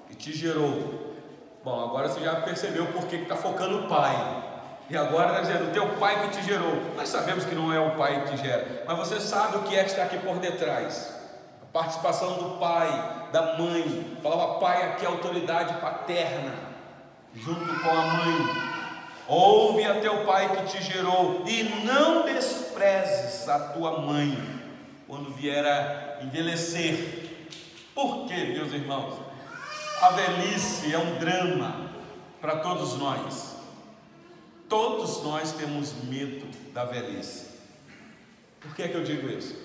que 0.09 0.17
te 0.17 0.33
gerou. 0.33 1.15
Bom, 1.63 1.85
agora 1.85 2.09
você 2.09 2.21
já 2.21 2.41
percebeu 2.41 2.87
por 2.87 3.07
que 3.07 3.17
está 3.17 3.37
focando 3.37 3.85
o 3.85 3.89
pai. 3.89 4.54
E 4.89 4.97
agora 4.97 5.29
está 5.29 5.41
dizendo, 5.41 5.73
teu 5.73 5.89
pai 5.97 6.23
que 6.23 6.37
te 6.37 6.47
gerou. 6.47 6.95
Nós 6.97 7.09
sabemos 7.09 7.45
que 7.45 7.55
não 7.55 7.73
é 7.73 7.81
o 7.81 7.93
pai 7.97 8.23
que 8.23 8.37
te 8.37 8.43
gera, 8.43 8.85
mas 8.87 8.99
você 8.99 9.19
sabe 9.21 9.57
o 9.57 9.63
que 9.63 9.75
é 9.75 9.83
que 9.83 9.91
está 9.91 10.03
aqui 10.05 10.19
por 10.19 10.37
detrás. 10.37 11.15
A 11.63 11.73
participação 11.73 12.35
do 12.35 12.59
pai, 12.59 13.31
da 13.33 13.57
mãe. 13.59 14.17
A 14.19 14.23
palavra 14.23 14.61
pai 14.61 14.83
aqui 14.91 15.05
é 15.05 15.09
autoridade 15.09 15.75
paterna, 15.81 16.53
junto 17.35 17.81
com 17.81 17.91
a 17.91 18.03
mãe. 18.03 18.75
Ouve 19.27 19.85
a 19.85 20.01
teu 20.01 20.25
pai 20.25 20.55
que 20.55 20.77
te 20.77 20.83
gerou, 20.83 21.43
e 21.47 21.63
não 21.85 22.27
desprezes 22.27 23.49
a 23.49 23.59
tua 23.59 24.01
mãe 24.01 24.37
quando 25.09 25.33
vier 25.33 25.65
a 25.65 26.23
envelhecer. 26.23 27.49
Por 27.95 28.27
quê, 28.27 28.53
meus 28.55 28.73
irmãos? 28.73 29.15
A 30.03 30.11
velhice 30.11 30.93
é 30.93 30.99
um 30.99 31.15
drama 31.19 31.91
para 32.41 32.57
todos 32.57 32.99
nós. 32.99 33.54
Todos 34.75 35.23
nós 35.23 35.53
temos 35.53 35.93
medo 36.03 36.49
da 36.73 36.85
velhice. 36.85 37.47
Por 38.61 38.75
que 38.75 38.83
é 38.83 38.89
que 38.89 38.97
eu 38.97 39.05
digo 39.05 39.29
isso? 39.29 39.57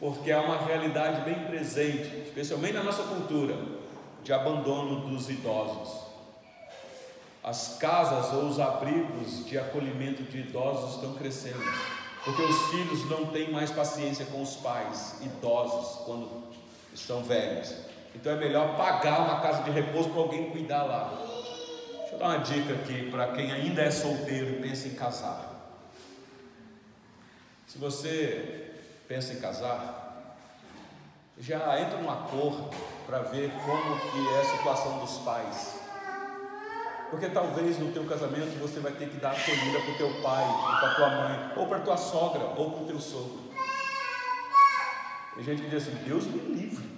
Porque 0.00 0.32
há 0.32 0.40
uma 0.40 0.58
realidade 0.66 1.20
bem 1.20 1.44
presente, 1.44 2.24
especialmente 2.26 2.74
na 2.74 2.82
nossa 2.82 3.04
cultura, 3.04 3.56
de 4.24 4.32
abandono 4.32 5.08
dos 5.08 5.30
idosos. 5.30 6.06
As 7.40 7.78
casas 7.78 8.32
ou 8.32 8.48
os 8.48 8.58
abrigos 8.58 9.46
de 9.46 9.56
acolhimento 9.56 10.24
de 10.24 10.40
idosos 10.40 10.96
estão 10.96 11.14
crescendo, 11.14 11.62
porque 12.24 12.42
os 12.42 12.70
filhos 12.70 13.08
não 13.08 13.26
têm 13.26 13.52
mais 13.52 13.70
paciência 13.70 14.26
com 14.26 14.42
os 14.42 14.56
pais 14.56 15.20
idosos 15.22 16.04
quando 16.04 16.28
estão 16.92 17.22
velhos. 17.22 17.72
Então 18.12 18.32
é 18.32 18.36
melhor 18.36 18.76
pagar 18.76 19.20
uma 19.20 19.40
casa 19.40 19.62
de 19.62 19.70
repouso 19.70 20.10
para 20.10 20.20
alguém 20.20 20.50
cuidar 20.50 20.82
lá. 20.82 21.35
Eu 22.16 22.20
dar 22.20 22.28
uma 22.28 22.38
dica 22.38 22.72
aqui 22.72 23.10
para 23.10 23.28
quem 23.34 23.52
ainda 23.52 23.82
é 23.82 23.90
solteiro 23.90 24.52
e 24.52 24.62
pensa 24.62 24.88
em 24.88 24.94
casar. 24.94 25.54
Se 27.66 27.76
você 27.76 28.72
pensa 29.06 29.34
em 29.34 29.38
casar, 29.38 30.34
já 31.38 31.78
entra 31.78 31.98
num 31.98 32.10
acordo 32.10 32.70
para 33.04 33.18
ver 33.18 33.52
como 33.66 34.00
que 34.00 34.34
é 34.34 34.40
a 34.40 34.44
situação 34.56 34.98
dos 35.00 35.18
pais. 35.18 35.78
Porque 37.10 37.28
talvez 37.28 37.78
no 37.78 37.92
teu 37.92 38.06
casamento 38.06 38.58
você 38.60 38.80
vai 38.80 38.92
ter 38.92 39.10
que 39.10 39.18
dar 39.18 39.32
acolhida 39.32 39.78
para 39.80 39.92
o 39.92 39.98
teu 39.98 40.22
pai, 40.22 40.44
para 40.80 40.94
tua 40.94 41.10
mãe, 41.10 41.52
ou 41.54 41.66
para 41.66 41.80
tua 41.80 41.98
sogra, 41.98 42.44
ou 42.56 42.70
para 42.70 42.82
o 42.82 42.86
teu 42.86 42.98
sogro. 42.98 43.42
Tem 45.34 45.44
gente 45.44 45.60
que 45.60 45.68
diz 45.68 45.86
assim, 45.86 45.96
Deus 46.02 46.24
me 46.24 46.38
livre. 46.38 46.88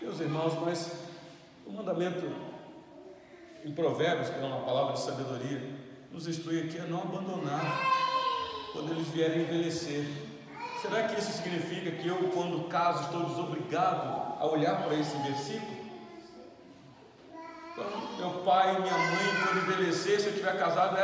Meus 0.00 0.18
irmãos, 0.18 0.54
mas 0.64 0.92
o 1.66 1.72
mandamento 1.72 2.53
em 3.64 3.72
Provérbios, 3.72 4.28
que 4.28 4.38
é 4.38 4.44
uma 4.44 4.60
palavra 4.60 4.92
de 4.92 5.00
sabedoria, 5.00 5.60
nos 6.12 6.28
instrui 6.28 6.60
aqui 6.60 6.78
a 6.78 6.84
não 6.84 7.02
abandonar 7.02 7.64
quando 8.72 8.92
eles 8.92 9.08
vierem 9.08 9.42
envelhecer. 9.42 10.04
Será 10.82 11.04
que 11.08 11.18
isso 11.18 11.32
significa 11.32 11.90
que 11.92 12.06
eu, 12.06 12.30
quando 12.34 12.68
caso, 12.68 13.04
estou 13.04 13.24
desobrigado 13.24 14.34
a 14.38 14.46
olhar 14.46 14.82
para 14.82 14.94
esse 14.94 15.16
versículo? 15.16 15.84
Então, 17.72 17.86
meu 18.18 18.42
pai 18.44 18.76
e 18.76 18.82
minha 18.82 18.96
mãe, 18.96 19.26
quando 19.42 19.62
envelhecer, 19.62 20.20
se 20.20 20.26
eu 20.26 20.34
tiver 20.34 20.58
casado, 20.58 20.96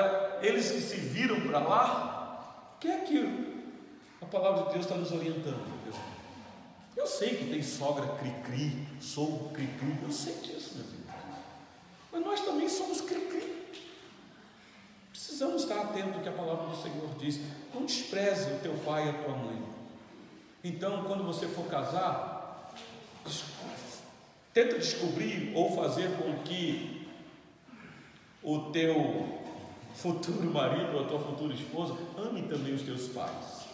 eles 0.43 0.71
que 0.71 0.81
se 0.81 0.97
viram 0.97 1.41
para 1.41 1.59
lá, 1.61 2.77
que 2.79 2.89
é 2.89 2.99
que 2.99 3.73
a 4.21 4.27
palavra 4.27 4.65
de 4.65 4.73
Deus 4.75 4.85
está 4.85 4.97
nos 4.97 5.11
orientando. 5.11 5.81
Eu 6.97 7.07
sei 7.07 7.37
que 7.37 7.51
tem 7.51 7.63
sogra 7.63 8.07
cri-cri, 8.19 8.87
sogro 9.01 9.49
cri-cri, 9.55 9.99
eu 10.03 10.13
sei 10.13 10.35
disso, 10.35 10.75
meu 10.77 10.85
filho. 10.85 11.00
Mas 12.13 12.25
nós 12.25 12.41
também 12.41 12.69
somos 12.69 13.01
cri-cri. 13.01 13.61
Precisamos 15.11 15.63
estar 15.63 15.81
atentos 15.81 16.17
ao 16.17 16.21
que 16.21 16.29
a 16.29 16.33
palavra 16.33 16.67
do 16.67 16.83
Senhor 16.83 17.09
diz. 17.19 17.41
Não 17.73 17.85
despreze 17.85 18.53
o 18.53 18.59
teu 18.59 18.75
pai 18.85 19.07
e 19.07 19.11
a 19.11 19.13
tua 19.13 19.37
mãe. 19.37 19.63
Então, 20.63 21.05
quando 21.05 21.25
você 21.25 21.47
for 21.47 21.67
casar, 21.67 22.73
tenta 24.53 24.79
descobrir 24.79 25.53
ou 25.55 25.75
fazer 25.75 26.11
com 26.17 26.43
que 26.43 27.09
o 28.43 28.71
teu 28.71 29.41
futuro 29.95 30.51
marido 30.51 30.97
ou 30.97 31.05
a 31.05 31.09
tua 31.09 31.21
futura 31.21 31.55
esposa 31.55 31.97
ame 32.17 32.43
também 32.43 32.75
os 32.75 32.83
teus 32.83 33.09
pais 33.09 33.67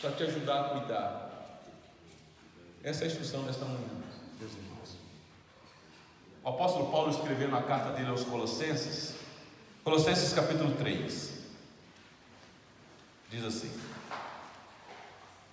para 0.00 0.12
te 0.12 0.22
ajudar 0.24 0.60
a 0.60 0.68
cuidar. 0.70 1.60
Essa 2.82 3.04
é 3.04 3.04
a 3.04 3.10
instrução 3.10 3.42
desta 3.44 3.64
manhã, 3.64 3.88
meus 4.38 4.52
irmãos. 4.52 4.75
O 6.46 6.50
apóstolo 6.50 6.92
Paulo 6.92 7.10
escreveu 7.10 7.48
na 7.48 7.60
carta 7.60 7.90
dele 7.90 8.08
aos 8.08 8.22
Colossenses, 8.22 9.16
Colossenses 9.82 10.32
capítulo 10.32 10.76
3, 10.76 11.40
diz 13.28 13.44
assim, 13.44 13.72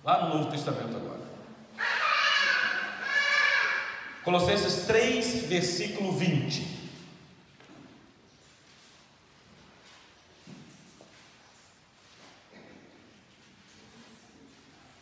lá 0.04 0.24
no 0.24 0.36
Novo 0.36 0.52
Testamento 0.52 0.96
agora. 0.96 1.20
Colossenses 4.22 4.86
3, 4.86 5.46
versículo 5.48 6.12
20. 6.12 6.92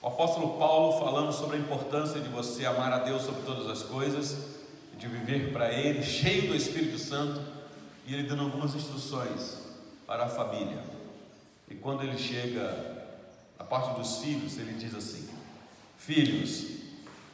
O 0.01 0.07
apóstolo 0.07 0.59
Paulo 0.59 0.99
falando 0.99 1.31
sobre 1.35 1.59
a 1.59 1.61
importância 1.61 2.19
de 2.19 2.31
você 2.31 2.65
amar 2.65 2.91
a 2.95 3.01
Deus 3.01 3.21
sobre 3.21 3.43
todas 3.43 3.69
as 3.69 3.83
coisas, 3.83 4.62
de 5.03 5.09
viver 5.09 5.53
para 5.53 5.73
Ele, 5.73 6.01
cheio 6.01 6.47
do 6.47 6.55
Espírito 6.55 6.97
Santo, 6.97 7.43
e 8.07 8.15
ele 8.15 8.29
dando 8.29 8.43
algumas 8.43 8.73
instruções 8.73 9.59
para 10.07 10.27
a 10.27 10.29
família. 10.29 10.79
E 11.69 11.75
quando 11.75 12.03
ele 12.03 12.17
chega 12.17 13.05
à 13.59 13.65
parte 13.65 13.99
dos 13.99 14.19
filhos, 14.19 14.57
ele 14.59 14.75
diz 14.75 14.95
assim: 14.95 15.29
Filhos, 15.99 16.67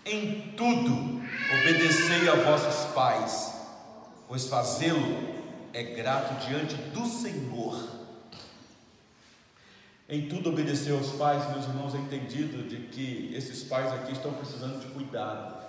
em 0.06 0.52
tudo 0.56 1.22
obedecei 1.60 2.26
a 2.30 2.36
vossos 2.36 2.90
pais, 2.94 3.54
pois 4.26 4.46
fazê-lo 4.46 5.36
é 5.74 5.82
grato 5.82 6.46
diante 6.48 6.74
do 6.74 7.04
Senhor 7.04 7.98
em 10.08 10.26
tudo 10.26 10.48
obedecer 10.48 10.94
aos 10.94 11.10
pais, 11.10 11.46
meus 11.50 11.66
irmãos, 11.66 11.94
é 11.94 11.98
entendido 11.98 12.66
de 12.66 12.86
que 12.86 13.30
esses 13.34 13.62
pais 13.64 13.92
aqui 13.92 14.12
estão 14.12 14.32
precisando 14.32 14.80
de 14.80 14.86
cuidado, 14.86 15.67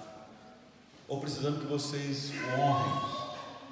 ou 1.09 1.19
precisando 1.19 1.59
que 1.59 1.67
vocês 1.67 2.31
o 2.31 2.61
honrem, 2.61 3.01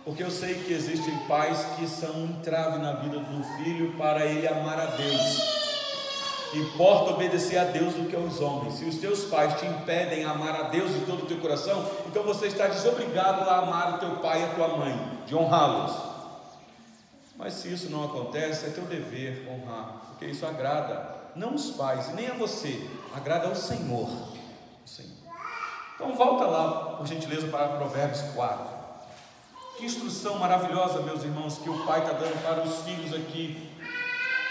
porque 0.03 0.23
eu 0.23 0.31
sei 0.31 0.55
que 0.55 0.73
existem 0.73 1.15
pais 1.27 1.63
que 1.77 1.87
são 1.87 2.11
um 2.13 2.25
entrave 2.25 2.79
na 2.79 2.93
vida 2.93 3.19
do 3.19 3.43
filho 3.57 3.93
para 3.97 4.25
ele 4.25 4.47
amar 4.47 4.79
a 4.79 4.85
Deus. 4.87 5.57
Importa 6.53 7.11
obedecer 7.11 7.57
a 7.57 7.65
Deus 7.65 7.93
do 7.93 8.09
que 8.09 8.15
aos 8.15 8.41
homens. 8.41 8.75
Se 8.75 8.85
os 8.85 8.97
teus 8.97 9.25
pais 9.25 9.59
te 9.59 9.65
impedem 9.65 10.25
a 10.25 10.31
amar 10.31 10.55
a 10.55 10.63
Deus 10.63 10.93
de 10.93 11.01
todo 11.05 11.23
o 11.23 11.25
teu 11.25 11.37
coração, 11.39 11.89
então 12.07 12.23
você 12.23 12.47
está 12.47 12.67
desobrigado 12.67 13.49
a 13.49 13.59
amar 13.59 13.95
o 13.95 13.97
teu 13.99 14.15
pai 14.17 14.41
e 14.41 14.45
a 14.45 14.53
tua 14.55 14.77
mãe, 14.77 14.97
de 15.25 15.35
honrá-los. 15.35 15.95
Mas 17.37 17.53
se 17.53 17.71
isso 17.71 17.89
não 17.89 18.05
acontece, 18.05 18.65
é 18.65 18.69
teu 18.69 18.85
dever 18.85 19.47
honrar 19.47 20.07
porque 20.17 20.31
isso 20.31 20.47
agrada 20.47 21.15
não 21.35 21.53
os 21.53 21.69
pais, 21.71 22.11
nem 22.15 22.27
a 22.27 22.33
você, 22.33 22.89
agrada 23.15 23.47
ao 23.47 23.55
Senhor. 23.55 24.09
Senhor. 24.83 25.16
Então 25.97 26.13
volta 26.13 26.45
lá, 26.45 26.95
por 26.95 27.07
gentileza, 27.07 27.47
para 27.47 27.69
Provérbios 27.69 28.21
4. 28.35 28.65
Que 29.77 29.85
instrução 29.85 30.37
maravilhosa, 30.37 31.01
meus 31.01 31.23
irmãos, 31.23 31.57
que 31.57 31.71
o 31.71 31.85
pai 31.87 32.01
está 32.01 32.13
dando 32.13 32.39
para 32.43 32.61
os 32.61 32.83
filhos 32.83 33.15
aqui. 33.15 33.67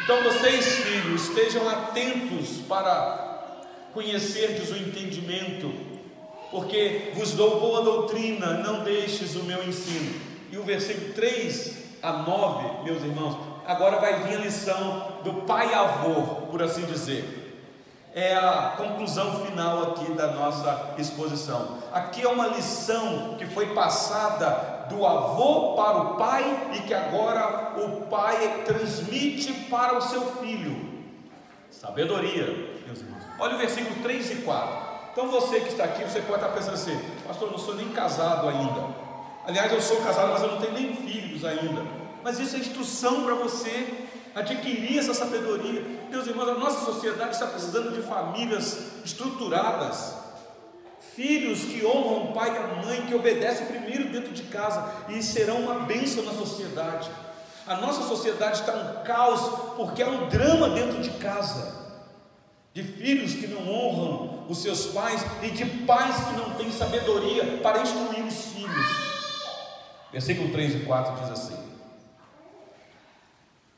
Então 0.02 0.24
vocês, 0.24 0.66
filhos, 0.66 1.28
estejam 1.28 1.68
atentos 1.68 2.58
para 2.68 3.54
conhecerdes 3.94 4.72
o 4.72 4.76
entendimento, 4.76 5.72
porque 6.50 7.12
vos 7.14 7.32
dou 7.32 7.60
boa 7.60 7.80
doutrina, 7.80 8.54
não 8.54 8.82
deixes 8.82 9.36
o 9.36 9.44
meu 9.44 9.62
ensino. 9.62 10.20
E 10.50 10.58
o 10.58 10.64
versículo 10.64 11.14
3 11.14 11.76
a 12.02 12.12
9, 12.12 12.82
meus 12.82 13.04
irmãos, 13.04 13.38
agora 13.64 14.00
vai 14.00 14.24
vir 14.24 14.36
a 14.36 14.40
lição 14.40 15.20
do 15.22 15.42
pai-avô, 15.42 16.46
por 16.50 16.60
assim 16.60 16.84
dizer. 16.86 17.35
É 18.16 18.34
a 18.34 18.72
conclusão 18.78 19.44
final 19.44 19.90
aqui 19.90 20.10
da 20.12 20.28
nossa 20.28 20.94
exposição. 20.96 21.76
Aqui 21.92 22.22
é 22.22 22.28
uma 22.28 22.46
lição 22.46 23.34
que 23.36 23.44
foi 23.44 23.74
passada 23.74 24.86
do 24.88 25.04
avô 25.04 25.74
para 25.74 25.98
o 25.98 26.16
pai 26.16 26.70
e 26.72 26.78
que 26.78 26.94
agora 26.94 27.74
o 27.76 28.06
pai 28.06 28.62
transmite 28.64 29.52
para 29.68 29.98
o 29.98 30.00
seu 30.00 30.22
filho. 30.36 31.04
Sabedoria, 31.70 32.46
meus 32.86 33.00
irmãos. 33.00 33.22
Olha 33.38 33.54
o 33.54 33.58
versículo 33.58 34.02
3 34.02 34.30
e 34.30 34.34
4. 34.36 34.86
Então 35.12 35.28
você 35.28 35.60
que 35.60 35.68
está 35.68 35.84
aqui, 35.84 36.02
você 36.02 36.22
pode 36.22 36.42
estar 36.42 36.54
pensando 36.54 36.72
assim, 36.72 36.98
pastor, 37.26 37.48
eu 37.48 37.52
não 37.52 37.58
sou 37.58 37.74
nem 37.74 37.90
casado 37.90 38.48
ainda. 38.48 38.82
Aliás, 39.46 39.70
eu 39.70 39.82
sou 39.82 39.98
casado, 39.98 40.32
mas 40.32 40.42
eu 40.42 40.52
não 40.52 40.58
tenho 40.58 40.72
nem 40.72 40.96
filhos 40.96 41.44
ainda. 41.44 41.82
Mas 42.24 42.38
isso 42.38 42.56
é 42.56 42.60
instrução 42.60 43.24
para 43.24 43.34
você 43.34 44.05
adquirir 44.36 44.98
essa 44.98 45.14
sabedoria. 45.14 45.82
Meus 46.10 46.26
irmãos, 46.26 46.50
a 46.50 46.54
nossa 46.54 46.84
sociedade 46.84 47.30
está 47.30 47.46
precisando 47.46 47.90
de 47.90 48.02
famílias 48.02 48.78
estruturadas, 49.02 50.14
filhos 51.14 51.60
que 51.60 51.84
honram 51.86 52.24
o 52.24 52.32
pai 52.34 52.54
e 52.54 52.58
a 52.58 52.84
mãe, 52.84 53.06
que 53.06 53.14
obedecem 53.14 53.66
primeiro 53.66 54.10
dentro 54.10 54.34
de 54.34 54.42
casa 54.42 54.92
e 55.08 55.22
serão 55.22 55.60
uma 55.60 55.86
bênção 55.86 56.22
na 56.22 56.32
sociedade. 56.32 57.10
A 57.66 57.76
nossa 57.76 58.06
sociedade 58.06 58.60
está 58.60 58.74
um 58.74 59.04
caos 59.04 59.74
porque 59.74 60.02
há 60.02 60.08
um 60.08 60.28
drama 60.28 60.68
dentro 60.68 61.00
de 61.00 61.10
casa, 61.18 61.86
de 62.74 62.82
filhos 62.82 63.32
que 63.32 63.46
não 63.46 63.66
honram 63.66 64.44
os 64.50 64.58
seus 64.58 64.88
pais 64.88 65.24
e 65.42 65.50
de 65.50 65.64
pais 65.86 66.14
que 66.14 66.34
não 66.34 66.50
têm 66.50 66.70
sabedoria 66.70 67.58
para 67.62 67.80
instruir 67.80 68.22
os 68.22 68.44
filhos. 68.52 68.86
Versículo 70.12 70.52
3 70.52 70.74
e 70.74 70.78
4 70.80 71.22
diz 71.22 71.30
assim: 71.30 71.75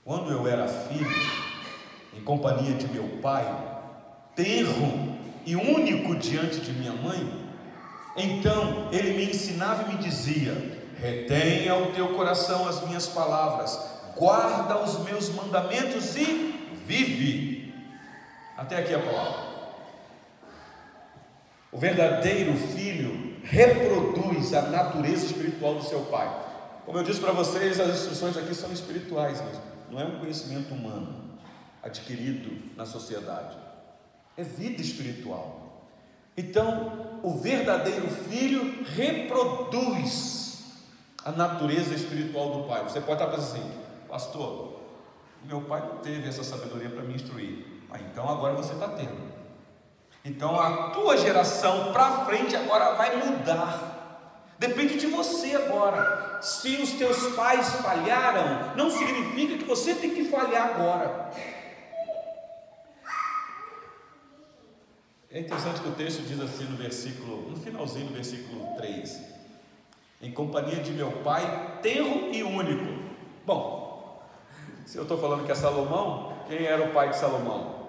Quando 0.09 0.33
eu 0.33 0.49
era 0.49 0.67
filho, 0.67 1.07
em 2.15 2.23
companhia 2.23 2.73
de 2.73 2.89
meu 2.89 3.21
pai, 3.21 3.45
tenro 4.35 5.19
e 5.45 5.55
único 5.55 6.17
diante 6.17 6.61
de 6.63 6.73
minha 6.73 6.95
mãe, 6.95 7.47
então 8.17 8.89
ele 8.91 9.13
me 9.13 9.31
ensinava 9.31 9.83
e 9.83 9.95
me 9.95 10.03
dizia: 10.03 10.55
Retenha 10.99 11.75
o 11.75 11.93
teu 11.93 12.15
coração 12.15 12.67
as 12.67 12.83
minhas 12.87 13.07
palavras, 13.07 13.79
guarda 14.17 14.83
os 14.83 14.99
meus 15.01 15.29
mandamentos 15.29 16.17
e 16.17 16.73
vive. 16.87 17.75
Até 18.57 18.79
aqui 18.79 18.95
a 18.95 19.01
palavra. 19.01 19.47
O 21.71 21.77
verdadeiro 21.77 22.57
filho 22.57 23.37
reproduz 23.45 24.55
a 24.55 24.63
natureza 24.63 25.27
espiritual 25.27 25.75
do 25.75 25.85
seu 25.85 26.01
pai. 26.07 26.35
Como 26.87 26.97
eu 26.97 27.05
disse 27.05 27.21
para 27.21 27.33
vocês, 27.33 27.79
as 27.79 27.95
instruções 27.95 28.39
aqui 28.39 28.55
são 28.55 28.73
espirituais 28.73 29.39
mesmo, 29.43 29.78
não 29.91 30.01
é 30.01 30.05
um 30.05 30.19
conhecimento 30.19 30.73
humano 30.75 31.39
adquirido 31.83 32.77
na 32.77 32.85
sociedade, 32.85 33.57
é 34.37 34.43
vida 34.43 34.81
espiritual. 34.81 35.87
Então, 36.37 37.21
o 37.23 37.37
verdadeiro 37.39 38.09
filho 38.09 38.85
reproduz 38.85 40.39
a 41.25 41.33
natureza 41.33 41.95
espiritual 41.95 42.53
do 42.53 42.69
pai. 42.69 42.85
Você 42.85 43.01
pode 43.01 43.21
estar 43.21 43.35
pensando 43.35 43.61
assim, 43.61 43.73
pastor, 44.09 44.81
meu 45.45 45.63
pai 45.63 45.81
não 45.81 45.99
teve 45.99 46.29
essa 46.29 46.45
sabedoria 46.45 46.91
para 46.91 47.03
me 47.03 47.15
instruir. 47.15 47.67
Ah, 47.91 47.99
então 47.99 48.29
agora 48.29 48.55
você 48.55 48.73
está 48.73 48.89
tendo. 48.89 49.29
Então 50.25 50.61
a 50.61 50.91
tua 50.91 51.17
geração 51.17 51.93
para 51.93 52.25
frente 52.25 52.55
agora 52.55 52.95
vai 52.95 53.17
mudar. 53.17 53.98
Depende 54.59 54.99
de 54.99 55.07
você 55.07 55.55
agora. 55.55 56.41
Se 56.43 56.77
os 56.77 56.93
teus 56.93 57.35
pais 57.35 57.69
falharam, 57.77 58.77
não 58.77 58.91
significa 58.91 59.57
que 59.57 59.65
você 59.65 59.95
tem 59.95 60.11
que 60.11 60.25
falhar 60.25 60.75
agora. 60.75 61.31
É 65.31 65.41
interessante 65.41 65.81
que 65.81 65.89
o 65.89 65.93
texto 65.93 66.23
diz 66.23 66.41
assim 66.41 66.65
no 66.65 66.77
versículo, 66.77 67.51
no 67.51 67.57
finalzinho 67.57 68.07
do 68.07 68.15
versículo 68.15 68.77
3 68.77 69.39
em 70.21 70.33
companhia 70.33 70.83
de 70.83 70.93
meu 70.93 71.13
pai, 71.23 71.79
tenro 71.81 72.35
e 72.35 72.43
único. 72.43 73.03
Bom, 73.47 74.21
se 74.85 74.97
eu 74.97 75.03
estou 75.03 75.19
falando 75.19 75.45
que 75.45 75.53
é 75.53 75.55
Salomão, 75.55 76.37
quem 76.49 76.65
era 76.65 76.83
o 76.83 76.93
pai 76.93 77.11
de 77.11 77.17
Salomão? 77.17 77.87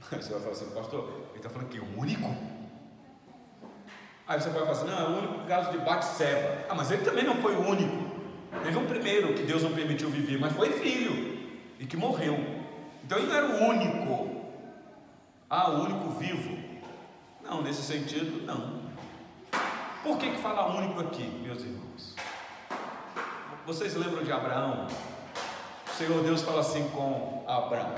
Você 0.10 0.30
vai 0.30 0.40
falar 0.40 0.52
assim, 0.52 0.70
pastor, 0.70 1.08
ele 1.30 1.36
está 1.36 1.48
falando 1.48 1.68
que 1.68 1.80
o 1.80 1.98
único? 1.98 2.28
Aí 4.30 4.40
você 4.40 4.48
vai 4.50 4.60
falar 4.60 4.70
assim, 4.70 4.86
não, 4.86 4.96
é 4.96 5.08
o 5.08 5.18
único 5.18 5.44
caso 5.48 5.72
de 5.72 5.78
Batseba. 5.78 6.64
Ah, 6.68 6.74
mas 6.76 6.88
ele 6.88 7.02
também 7.02 7.24
não 7.24 7.34
foi 7.38 7.52
o 7.52 7.68
único. 7.68 8.10
Teve 8.62 8.78
um 8.78 8.86
primeiro 8.86 9.34
que 9.34 9.42
Deus 9.42 9.64
não 9.64 9.72
permitiu 9.72 10.08
viver, 10.08 10.38
mas 10.38 10.52
foi 10.52 10.70
filho 10.70 11.36
e 11.80 11.84
que 11.84 11.96
morreu. 11.96 12.38
Então 13.02 13.18
ele 13.18 13.26
não 13.26 13.34
era 13.34 13.46
o 13.46 13.64
único. 13.64 14.46
Ah, 15.50 15.70
o 15.70 15.82
único 15.82 16.10
vivo. 16.10 16.56
Não, 17.42 17.60
nesse 17.60 17.82
sentido, 17.82 18.46
não. 18.46 18.82
Por 20.04 20.16
que, 20.16 20.30
que 20.30 20.38
fala 20.40 20.76
único 20.76 21.00
aqui, 21.00 21.24
meus 21.42 21.64
irmãos? 21.64 22.14
Vocês 23.66 23.96
lembram 23.96 24.22
de 24.22 24.30
Abraão? 24.30 24.86
O 25.92 25.96
Senhor 25.96 26.22
Deus 26.22 26.42
fala 26.42 26.60
assim 26.60 26.88
com 26.90 27.42
Abraão: 27.48 27.96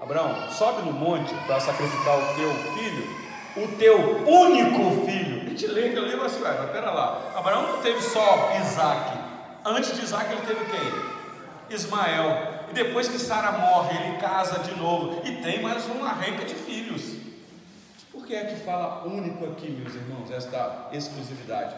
Abraão, 0.00 0.50
sobe 0.52 0.86
no 0.86 0.92
monte 0.94 1.34
para 1.46 1.60
sacrificar 1.60 2.16
o 2.16 2.34
teu 2.34 2.54
filho, 2.72 3.06
o 3.58 3.76
teu 3.76 4.26
único 4.26 5.04
filho. 5.04 5.35
Gente 5.56 5.68
lê, 5.68 5.96
eu 5.96 6.02
lembro 6.02 6.26
assim, 6.26 6.40
mas 6.40 6.70
pera 6.70 6.90
lá. 6.90 7.32
Abraão 7.34 7.76
não 7.76 7.82
teve 7.82 7.98
só 8.02 8.52
Isaac. 8.60 9.18
Antes 9.64 9.96
de 9.96 10.04
Isaac 10.04 10.30
ele 10.30 10.42
teve 10.42 10.60
quem? 10.66 11.74
Ismael. 11.74 12.66
E 12.68 12.74
depois 12.74 13.08
que 13.08 13.18
Sara 13.18 13.52
morre, 13.52 13.96
ele 13.96 14.18
casa 14.18 14.58
de 14.58 14.78
novo. 14.78 15.26
E 15.26 15.36
tem 15.36 15.62
mais 15.62 15.86
uma 15.86 16.12
renca 16.12 16.44
de 16.44 16.54
filhos. 16.54 17.16
Por 18.12 18.26
que 18.26 18.34
é 18.34 18.44
que 18.44 18.56
fala 18.66 19.06
único 19.06 19.46
aqui, 19.46 19.70
meus 19.70 19.94
irmãos, 19.94 20.30
esta 20.30 20.90
exclusividade? 20.92 21.74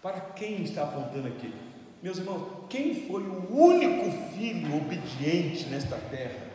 Para 0.00 0.20
quem 0.20 0.62
está 0.62 0.84
apontando 0.84 1.26
aqui? 1.26 1.52
Meus 2.00 2.18
irmãos, 2.18 2.68
quem 2.68 3.08
foi 3.08 3.22
o 3.22 3.52
único 3.52 4.12
filho 4.32 4.76
obediente 4.76 5.66
nesta 5.66 5.96
terra? 5.96 6.46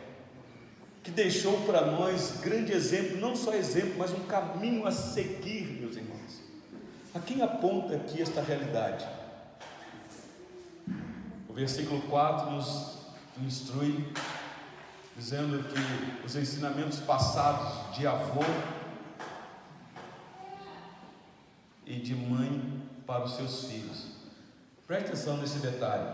Que 1.02 1.10
deixou 1.10 1.60
para 1.66 1.84
nós 1.90 2.38
grande 2.40 2.72
exemplo, 2.72 3.18
não 3.18 3.36
só 3.36 3.52
exemplo, 3.52 3.96
mas 3.98 4.12
um 4.12 4.20
caminho 4.20 4.86
a 4.86 4.90
seguir, 4.90 5.78
meus 5.78 5.94
irmãos. 5.94 6.21
A 7.14 7.20
quem 7.20 7.42
aponta 7.42 7.94
aqui 7.94 8.22
esta 8.22 8.40
realidade? 8.40 9.06
O 11.46 11.52
versículo 11.52 12.00
4 12.02 12.50
nos 12.50 12.96
instrui, 13.44 14.10
dizendo 15.14 15.62
que 15.68 16.26
os 16.26 16.34
ensinamentos 16.34 17.00
passados 17.00 17.94
de 17.94 18.06
avô 18.06 18.40
e 21.84 21.96
de 21.96 22.14
mãe 22.14 22.82
para 23.06 23.24
os 23.24 23.36
seus 23.36 23.66
filhos. 23.66 24.06
Preste 24.86 25.08
atenção 25.08 25.36
nesse 25.36 25.58
detalhe. 25.58 26.08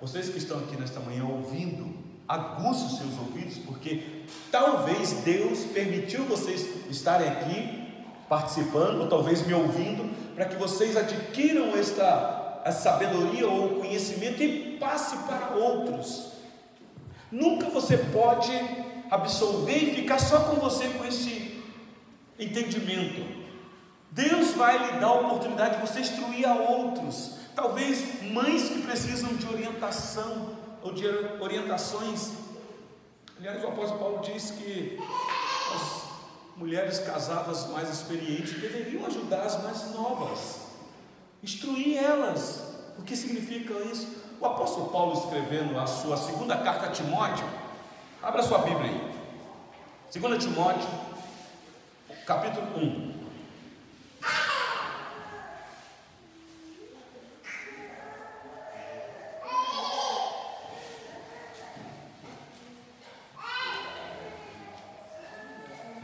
Vocês 0.00 0.30
que 0.30 0.38
estão 0.38 0.58
aqui 0.58 0.76
nesta 0.76 0.98
manhã 0.98 1.26
ouvindo, 1.26 1.96
aguçem 2.26 2.86
os 2.86 2.98
seus 2.98 3.16
ouvidos, 3.18 3.58
porque 3.58 4.24
talvez 4.50 5.12
Deus 5.24 5.60
permitiu 5.66 6.24
vocês 6.24 6.90
estarem 6.90 7.28
aqui 7.28 7.80
participando, 8.28 9.02
ou 9.02 9.08
talvez 9.08 9.46
me 9.46 9.54
ouvindo, 9.54 10.19
para 10.34 10.46
que 10.46 10.56
vocês 10.56 10.96
adquiram 10.96 11.76
esta 11.76 12.40
a 12.64 12.72
sabedoria 12.72 13.48
ou 13.48 13.80
conhecimento 13.80 14.42
e 14.42 14.76
passe 14.78 15.16
para 15.18 15.54
outros. 15.56 16.32
Nunca 17.30 17.68
você 17.68 17.96
pode 17.96 18.52
absolver 19.10 19.76
e 19.76 19.94
ficar 19.94 20.18
só 20.18 20.40
com 20.40 20.56
você 20.56 20.88
com 20.88 21.04
este 21.04 21.62
entendimento. 22.38 23.40
Deus 24.10 24.52
vai 24.52 24.78
lhe 24.78 25.00
dar 25.00 25.06
a 25.06 25.20
oportunidade 25.20 25.76
de 25.76 25.86
você 25.86 26.00
instruir 26.00 26.46
a 26.46 26.54
outros. 26.54 27.36
Talvez 27.54 28.22
mães 28.30 28.68
que 28.68 28.82
precisam 28.82 29.34
de 29.34 29.46
orientação 29.46 30.56
ou 30.82 30.92
de 30.92 31.06
orientações. 31.40 32.32
Aliás, 33.38 33.62
o 33.62 33.68
apóstolo 33.68 34.00
Paulo 34.00 34.20
diz 34.22 34.50
que 34.50 34.98
as 35.74 35.99
mulheres 36.60 36.98
casadas 36.98 37.68
mais 37.68 37.88
experientes 37.88 38.60
deveriam 38.60 39.06
ajudar 39.06 39.44
as 39.44 39.62
mais 39.62 39.94
novas, 39.94 40.60
instruir 41.42 41.96
elas. 41.96 42.62
O 42.98 43.02
que 43.02 43.16
significa 43.16 43.72
isso? 43.90 44.06
O 44.38 44.44
apóstolo 44.44 44.90
Paulo 44.90 45.18
escrevendo 45.18 45.78
a 45.78 45.86
sua 45.86 46.18
segunda 46.18 46.58
carta 46.58 46.86
a 46.86 46.90
Timóteo, 46.90 47.48
abra 48.22 48.42
sua 48.42 48.58
Bíblia 48.58 48.90
aí. 48.90 50.20
2 50.20 50.44
Timóteo, 50.44 50.88
capítulo 52.26 52.66
1. 52.76 53.09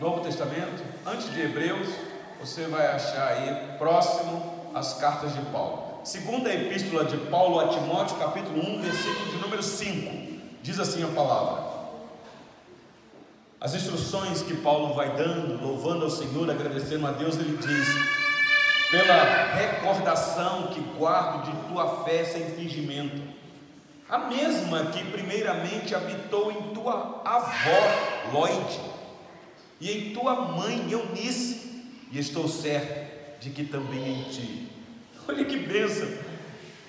Novo 0.07 0.21
Testamento, 0.21 0.85
antes 1.05 1.35
de 1.35 1.41
Hebreus, 1.41 1.89
você 2.39 2.69
vai 2.69 2.87
achar 2.87 3.27
aí 3.27 3.77
próximo 3.77 4.71
às 4.73 4.95
cartas 4.95 5.35
de 5.35 5.41
Paulo. 5.47 5.99
segunda 6.05 6.49
epístola 6.55 7.05
de 7.05 7.17
Paulo 7.17 7.59
a 7.59 7.71
Timóteo, 7.71 8.17
capítulo 8.17 8.57
1, 8.57 8.83
versículo 8.83 9.31
de 9.33 9.37
número 9.39 9.65
5. 9.65 10.43
Diz 10.63 10.79
assim 10.79 11.03
a 11.03 11.09
palavra: 11.09 11.61
As 13.61 13.75
instruções 13.75 14.43
que 14.43 14.55
Paulo 14.59 14.95
vai 14.95 15.11
dando, 15.17 15.61
louvando 15.61 16.05
ao 16.05 16.11
Senhor, 16.11 16.49
agradecendo 16.49 17.05
a 17.05 17.11
Deus, 17.11 17.35
ele 17.35 17.57
diz: 17.57 17.89
Pela 18.93 19.55
recordação 19.57 20.69
que 20.69 20.81
guardo 20.97 21.51
de 21.51 21.69
tua 21.69 22.05
fé 22.05 22.23
sem 22.23 22.45
fingimento, 22.51 23.21
a 24.09 24.19
mesma 24.19 24.85
que 24.93 25.03
primeiramente 25.11 25.97
habitou 25.97 26.53
em 26.53 26.75
tua 26.75 27.23
avó 27.25 28.33
Lloyd 28.33 28.96
e 29.81 29.91
em 29.91 30.15
tua 30.15 30.35
mãe 30.35 30.91
Eunice, 30.91 31.85
e 32.11 32.19
estou 32.19 32.49
certo 32.49 33.41
de 33.41 33.51
que 33.51 33.65
também 33.65 34.21
em 34.21 34.23
ti. 34.25 34.69
Olha 35.29 35.45
que 35.45 35.59
bênção! 35.59 36.09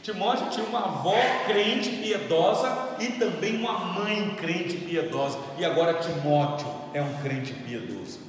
Timóteo 0.04 0.50
tinha 0.50 0.65
uma 0.65 0.86
avó 0.86 1.15
crente 1.45 1.89
piedosa 1.89 2.95
e 3.00 3.08
também 3.13 3.58
uma 3.58 3.78
mãe 3.78 4.36
crente 4.36 4.78
piedosa, 4.78 5.38
e 5.58 5.65
agora 5.65 5.95
Timóteo 5.95 6.67
é 6.93 7.02
um 7.02 7.21
crente 7.21 7.54
piedoso. 7.54 8.19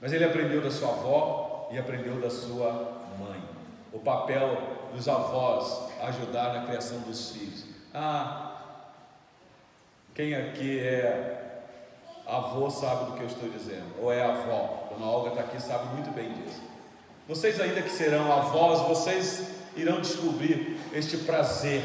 Mas 0.00 0.12
ele 0.12 0.24
aprendeu 0.24 0.60
da 0.60 0.70
sua 0.70 0.88
avó 0.88 1.68
e 1.70 1.78
aprendeu 1.78 2.20
da 2.20 2.30
sua 2.30 3.06
mãe. 3.18 3.40
O 3.92 4.00
papel 4.00 4.60
dos 4.92 5.08
avós 5.08 5.92
ajudar 6.00 6.54
na 6.54 6.66
criação 6.66 6.98
dos 7.00 7.30
filhos. 7.30 7.64
Ah, 7.94 8.56
quem 10.14 10.34
aqui 10.34 10.80
é 10.80 11.47
avô 12.28 12.70
sabe 12.70 13.06
do 13.06 13.12
que 13.12 13.22
eu 13.22 13.26
estou 13.26 13.48
dizendo, 13.48 13.86
ou 14.00 14.12
é 14.12 14.22
avó. 14.22 14.88
Dona 14.90 15.06
Olga 15.10 15.30
está 15.30 15.40
aqui 15.40 15.60
sabe 15.60 15.86
muito 15.94 16.10
bem 16.14 16.30
disso. 16.34 16.60
Vocês 17.26 17.58
ainda 17.58 17.80
que 17.80 17.90
serão 17.90 18.30
avós, 18.30 18.80
vocês 18.88 19.50
irão 19.74 20.00
descobrir 20.00 20.78
este 20.92 21.16
prazer 21.18 21.82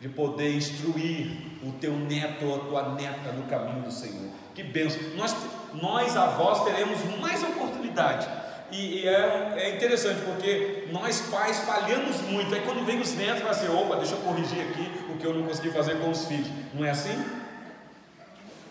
de 0.00 0.08
poder 0.08 0.54
instruir 0.54 1.30
o 1.62 1.72
teu 1.72 1.92
neto 1.92 2.46
ou 2.46 2.54
a 2.54 2.58
tua 2.58 2.94
neta 2.94 3.32
no 3.32 3.44
caminho 3.44 3.82
do 3.82 3.90
Senhor. 3.90 4.30
Que 4.54 4.62
benção! 4.62 5.00
Nós, 5.16 5.34
nós 5.74 6.16
avós 6.16 6.64
teremos 6.64 6.98
mais 7.20 7.42
oportunidade. 7.42 8.28
E, 8.70 9.00
e 9.00 9.08
é, 9.08 9.54
é, 9.56 9.76
interessante 9.76 10.20
porque 10.22 10.88
nós 10.92 11.22
pais 11.30 11.58
falhamos 11.60 12.20
muito. 12.22 12.54
Aí 12.54 12.60
quando 12.62 12.84
vem 12.84 13.00
os 13.00 13.14
netos, 13.14 13.42
vai 13.42 13.50
assim: 13.50 13.68
opa, 13.68 13.96
deixa 13.96 14.14
eu 14.14 14.18
corrigir 14.18 14.60
aqui 14.60 14.90
o 15.12 15.16
que 15.16 15.24
eu 15.24 15.34
não 15.34 15.46
consegui 15.46 15.70
fazer 15.70 15.98
com 16.00 16.10
os 16.10 16.26
filhos. 16.26 16.48
Não 16.74 16.84
é 16.84 16.90
assim? 16.90 17.45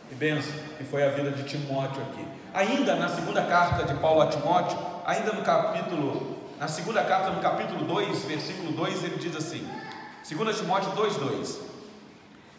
Que 0.07 0.13
benção, 0.15 0.53
que 0.77 0.83
foi 0.83 1.03
a 1.03 1.09
vida 1.09 1.31
de 1.31 1.43
Timóteo 1.43 2.01
aqui. 2.03 2.25
Ainda 2.53 2.95
na 2.95 3.09
segunda 3.09 3.43
carta 3.43 3.83
de 3.83 3.99
Paulo 3.99 4.21
a 4.21 4.27
Timóteo, 4.27 4.77
ainda 5.05 5.33
no 5.33 5.41
capítulo, 5.41 6.37
na 6.59 6.67
segunda 6.67 7.03
carta, 7.03 7.31
no 7.31 7.41
capítulo 7.41 7.83
2, 7.85 8.23
versículo 8.25 8.71
2, 8.71 9.03
ele 9.03 9.17
diz 9.17 9.35
assim: 9.35 9.67
2 10.29 10.57
Timóteo 10.57 10.91
2,2: 10.91 11.57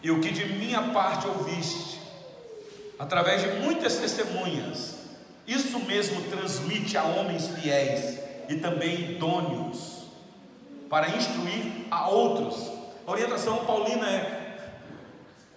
E 0.03 0.11
o 0.11 0.21
que 0.21 0.31
de 0.33 0.45
minha 0.45 0.83
parte 0.93 1.29
ouviste, 1.29 2.01
através 2.99 3.43
de 3.43 3.61
muitas 3.61 3.97
testemunhas, 3.97 4.97
isso 5.47 5.79
mesmo 5.81 6.23
transmite 6.23 6.99
a 6.99 7.05
homens 7.05 7.47
fiéis 7.49 8.19
e 8.49 8.57
também 8.57 9.13
idôneos, 9.13 10.09
para 10.91 11.11
instruir 11.11 11.87
a 11.91 12.09
outros. 12.09 12.73
A 13.07 13.13
orientação 13.13 13.65
paulina 13.65 14.11
é: 14.11 14.59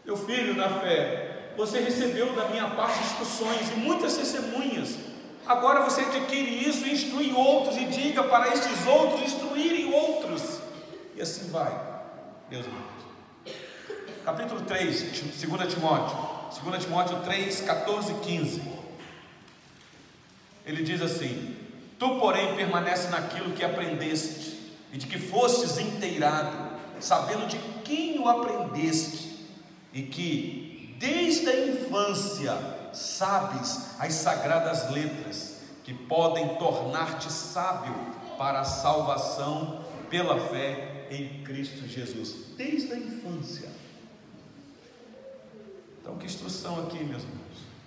meu 0.06 0.16
filho 0.16 0.56
na 0.56 0.70
fé, 0.70 1.29
você 1.60 1.82
recebeu 1.82 2.34
da 2.34 2.48
minha 2.48 2.70
parte 2.70 2.98
instruções 3.04 3.70
e 3.72 3.76
muitas 3.76 4.16
testemunhas. 4.16 4.96
Agora 5.46 5.84
você 5.84 6.02
adquire 6.02 6.70
isso 6.70 6.86
e 6.86 6.94
instrui 6.94 7.34
outros 7.34 7.76
e 7.76 7.84
diga 7.86 8.24
para 8.24 8.48
estes 8.48 8.88
outros 8.88 9.22
instruírem 9.24 9.94
outros. 9.94 10.62
E 11.18 11.22
assim 11.22 11.50
vai. 11.50 11.70
Deus 12.50 12.66
amado. 12.66 12.88
Capítulo 14.24 14.62
3, 14.62 15.02
2 15.02 15.74
Timóteo. 15.74 16.18
2 16.64 16.86
Timóteo 16.86 17.20
3, 17.24 17.62
14 17.62 18.14
e 18.14 18.16
15. 18.16 18.62
Ele 20.66 20.82
diz 20.82 21.02
assim: 21.02 21.58
Tu, 21.98 22.20
porém, 22.20 22.56
permanece 22.56 23.10
naquilo 23.10 23.52
que 23.52 23.66
aprendeste 23.66 24.78
e 24.94 24.98
de 24.98 25.08
que 25.08 25.20
fostes 25.20 25.78
inteirado, 25.78 26.80
sabendo 27.02 27.48
de 27.48 27.58
quem 27.84 28.18
o 28.18 28.30
aprendeste 28.30 29.46
e 29.92 30.04
que 30.04 30.69
desde 31.00 31.48
a 31.50 31.68
infância 31.68 32.58
sabes 32.92 33.96
as 34.00 34.14
sagradas 34.14 34.92
letras 34.92 35.62
que 35.84 35.94
podem 35.94 36.56
tornar-te 36.58 37.32
sábio 37.32 37.96
para 38.38 38.60
a 38.60 38.66
salvação 38.66 39.84
pela 40.10 40.40
fé 40.50 41.08
em 41.10 41.42
Cristo 41.44 41.88
Jesus. 41.88 42.56
Desde 42.58 42.94
a 42.94 42.98
infância. 42.98 43.70
Então, 46.02 46.18
que 46.18 46.26
instrução 46.26 46.80
aqui, 46.84 47.04
meus 47.04 47.24
irmãos? 47.24 47.40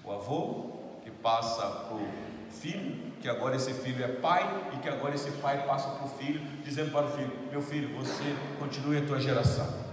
O 0.05 0.11
avô 0.11 0.81
que 1.05 1.11
passa 1.11 1.63
para 1.63 1.97
o 1.97 2.09
filho, 2.51 3.13
que 3.21 3.29
agora 3.29 3.57
esse 3.57 3.73
filho 3.73 4.05
é 4.05 4.09
pai, 4.09 4.73
e 4.75 4.79
que 4.79 4.89
agora 4.89 5.15
esse 5.15 5.31
pai 5.33 5.67
passa 5.67 5.91
para 5.91 6.07
o 6.07 6.09
filho, 6.09 6.41
dizendo 6.65 6.91
para 6.91 7.07
o 7.07 7.11
filho: 7.11 7.33
Meu 7.51 7.63
filho, 7.63 7.95
você 7.97 8.37
continue 8.59 8.99
a 8.99 9.07
tua 9.07 9.21
geração. 9.21 9.92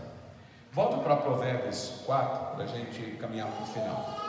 Volta 0.71 0.97
para 0.97 1.15
Provérbios 1.15 1.93
4, 2.05 2.55
para 2.55 2.63
a 2.63 2.67
gente 2.67 3.17
caminhar 3.17 3.47
para 3.47 3.63
o 3.63 3.67
final. 3.67 4.19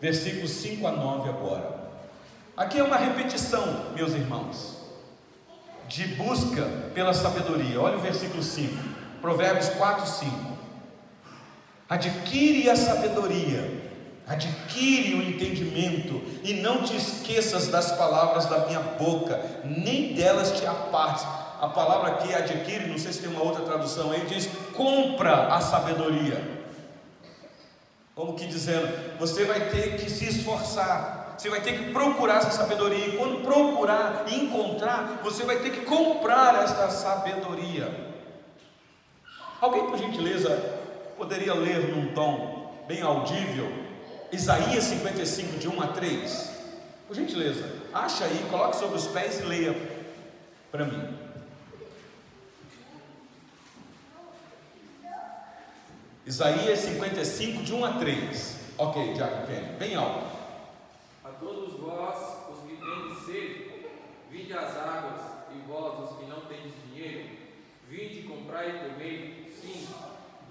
Versículos 0.00 0.52
5 0.52 0.86
a 0.86 0.92
9 0.92 1.28
agora. 1.28 1.80
Aqui 2.56 2.78
é 2.78 2.84
uma 2.84 2.96
repetição, 2.96 3.90
meus 3.92 4.12
irmãos, 4.12 4.76
de 5.88 6.06
busca 6.14 6.62
pela 6.94 7.12
sabedoria. 7.12 7.80
Olha 7.80 7.96
o 7.96 8.00
versículo 8.00 8.42
5, 8.42 8.72
Provérbios 9.20 9.70
4, 9.70 10.06
5. 10.06 10.58
Adquire 11.88 12.70
a 12.70 12.76
sabedoria, 12.76 13.90
adquire 14.28 15.14
o 15.14 15.22
entendimento, 15.22 16.22
e 16.44 16.54
não 16.54 16.84
te 16.84 16.96
esqueças 16.96 17.66
das 17.66 17.90
palavras 17.92 18.46
da 18.46 18.66
minha 18.66 18.80
boca, 18.80 19.40
nem 19.64 20.14
delas 20.14 20.52
te 20.52 20.64
apartes 20.64 21.26
a 21.60 21.68
palavra 21.68 22.12
aqui 22.12 22.34
adquire, 22.34 22.86
não 22.86 22.98
sei 22.98 23.12
se 23.12 23.20
tem 23.20 23.30
uma 23.30 23.42
outra 23.42 23.62
tradução 23.64 24.10
aí, 24.10 24.24
diz 24.26 24.48
compra 24.74 25.48
a 25.48 25.60
sabedoria. 25.60 26.58
Como 28.14 28.34
que 28.34 28.46
dizendo, 28.46 29.18
você 29.18 29.44
vai 29.44 29.68
ter 29.68 29.96
que 29.96 30.10
se 30.10 30.26
esforçar, 30.26 31.34
você 31.36 31.50
vai 31.50 31.60
ter 31.60 31.72
que 31.72 31.92
procurar 31.92 32.38
essa 32.38 32.50
sabedoria, 32.50 33.08
e 33.08 33.16
quando 33.16 33.44
procurar 33.44 34.24
e 34.28 34.36
encontrar, 34.36 35.20
você 35.22 35.44
vai 35.44 35.58
ter 35.58 35.70
que 35.70 35.82
comprar 35.82 36.62
esta 36.64 36.90
sabedoria. 36.90 38.08
Alguém, 39.60 39.86
por 39.86 39.98
gentileza, 39.98 40.50
poderia 41.18 41.52
ler 41.52 41.94
num 41.94 42.14
tom 42.14 42.74
bem 42.88 43.02
audível, 43.02 43.70
Isaías 44.32 44.84
55, 44.84 45.58
de 45.58 45.68
1 45.68 45.82
a 45.82 45.86
3? 45.88 46.50
Por 47.06 47.16
gentileza, 47.16 47.68
acha 47.92 48.24
aí, 48.24 48.46
coloque 48.50 48.76
sobre 48.76 48.96
os 48.96 49.06
pés 49.08 49.40
e 49.40 49.42
leia 49.42 49.76
para 50.70 50.84
mim. 50.86 51.19
Isaías 56.30 56.78
55, 56.78 57.64
de 57.64 57.74
1 57.74 57.84
a 57.84 57.92
3. 57.94 58.60
Ok, 58.78 59.14
Jack 59.14 59.48
Penny, 59.48 59.76
bem 59.80 59.96
alto. 59.96 60.30
A 61.24 61.30
todos 61.30 61.74
vós, 61.80 62.46
os 62.52 62.60
que 62.60 62.76
tendes 62.76 63.24
sede, 63.26 63.88
vinde 64.30 64.52
às 64.52 64.76
águas, 64.76 65.22
e 65.52 65.58
vós, 65.66 66.08
os 66.08 66.16
que 66.18 66.26
não 66.26 66.42
tendes 66.42 66.72
dinheiro, 66.86 67.30
vinde 67.88 68.22
comprai 68.28 68.70
e 68.70 68.90
comei, 68.90 69.52
sim, 69.60 69.88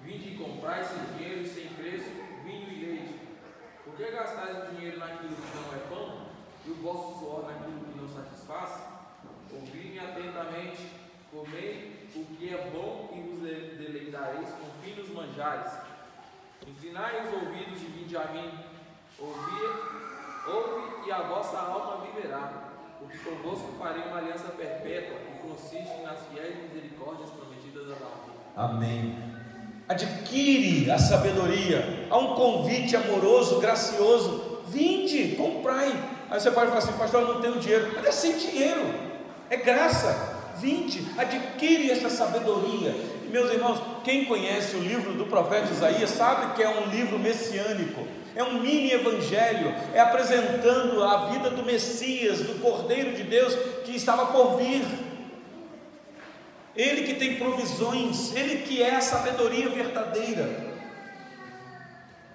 vinde 0.04 0.36
comprai 0.36 0.84
sem 0.84 1.16
dinheiro 1.16 1.48
sem 1.48 1.68
preço, 1.68 2.10
vinho 2.44 2.70
e 2.70 2.84
leite. 2.84 3.14
Por 3.82 3.94
que 3.94 4.04
gastais 4.10 4.68
o 4.68 4.74
dinheiro 4.74 4.98
naquilo 4.98 5.34
que 5.34 5.56
não 5.56 5.74
é 5.74 5.78
pão, 5.88 6.26
e 6.66 6.70
o 6.72 6.74
vosso 6.74 7.20
suor 7.20 7.46
naquilo 7.46 7.80
que 7.86 7.98
não 7.98 8.06
satisfaz? 8.06 8.82
Ouvi-me 9.50 9.98
atentamente, 9.98 10.90
comei 11.32 12.06
o 12.14 12.24
que 12.36 12.54
é 12.54 12.70
bom 12.70 13.08
e 13.16 13.20
vos 13.22 13.40
deleitareis 13.40 14.50
com 14.50 14.69
finos 14.82 15.08
manjares. 15.10 15.72
Inclinai 16.66 17.26
os 17.26 17.34
ouvidos 17.34 17.82
e 17.82 17.86
vinde 17.86 18.16
a 18.16 18.24
mim. 18.26 18.50
Ouvi, 19.18 19.66
ouve 20.46 21.06
e 21.06 21.12
a 21.12 21.22
vossa 21.22 21.58
alma 21.58 22.04
viverá. 22.04 22.70
Porque 22.98 23.18
convosco 23.18 23.74
farei 23.78 24.02
uma 24.02 24.18
aliança 24.18 24.48
perpétua 24.48 25.16
que 25.18 25.48
consiste 25.48 26.02
nas 26.02 26.18
fiéis 26.26 26.56
misericórdias 26.62 27.30
prometidas 27.30 27.84
a 27.84 27.94
Davi. 27.94 28.30
Amém. 28.56 29.30
Adquire 29.88 30.90
a 30.90 30.98
sabedoria. 30.98 32.06
Há 32.10 32.18
um 32.18 32.34
convite 32.34 32.94
amoroso, 32.94 33.58
gracioso. 33.58 34.60
Vinde, 34.66 35.34
comprai. 35.36 35.92
Aí 36.30 36.38
você 36.38 36.50
pode 36.50 36.68
falar 36.68 36.78
assim, 36.78 36.92
pastor, 36.92 37.22
eu 37.22 37.34
não 37.34 37.40
tenho 37.40 37.58
dinheiro. 37.58 37.92
Mas 37.96 38.06
é 38.06 38.12
sem 38.12 38.36
dinheiro. 38.36 38.94
É 39.48 39.56
graça. 39.56 40.52
Vinde, 40.58 41.04
adquire 41.18 41.90
esta 41.90 42.10
sabedoria. 42.10 42.94
Meus 43.30 43.50
irmãos, 43.52 43.80
quem 44.02 44.24
conhece 44.24 44.74
o 44.74 44.80
livro 44.80 45.12
do 45.12 45.24
profeta 45.26 45.72
Isaías 45.72 46.10
sabe 46.10 46.54
que 46.54 46.62
é 46.62 46.68
um 46.68 46.90
livro 46.90 47.16
messiânico, 47.16 48.06
é 48.34 48.42
um 48.42 48.54
mini 48.60 48.92
evangelho, 48.92 49.72
é 49.94 50.00
apresentando 50.00 51.02
a 51.04 51.26
vida 51.26 51.50
do 51.50 51.64
Messias, 51.64 52.40
do 52.40 52.60
Cordeiro 52.60 53.14
de 53.14 53.22
Deus 53.22 53.54
que 53.84 53.94
estava 53.94 54.26
por 54.26 54.56
vir. 54.56 54.84
Ele 56.74 57.02
que 57.02 57.14
tem 57.14 57.36
provisões, 57.36 58.34
Ele 58.34 58.62
que 58.62 58.82
é 58.82 58.96
a 58.96 59.00
sabedoria 59.00 59.68
verdadeira. 59.68 60.70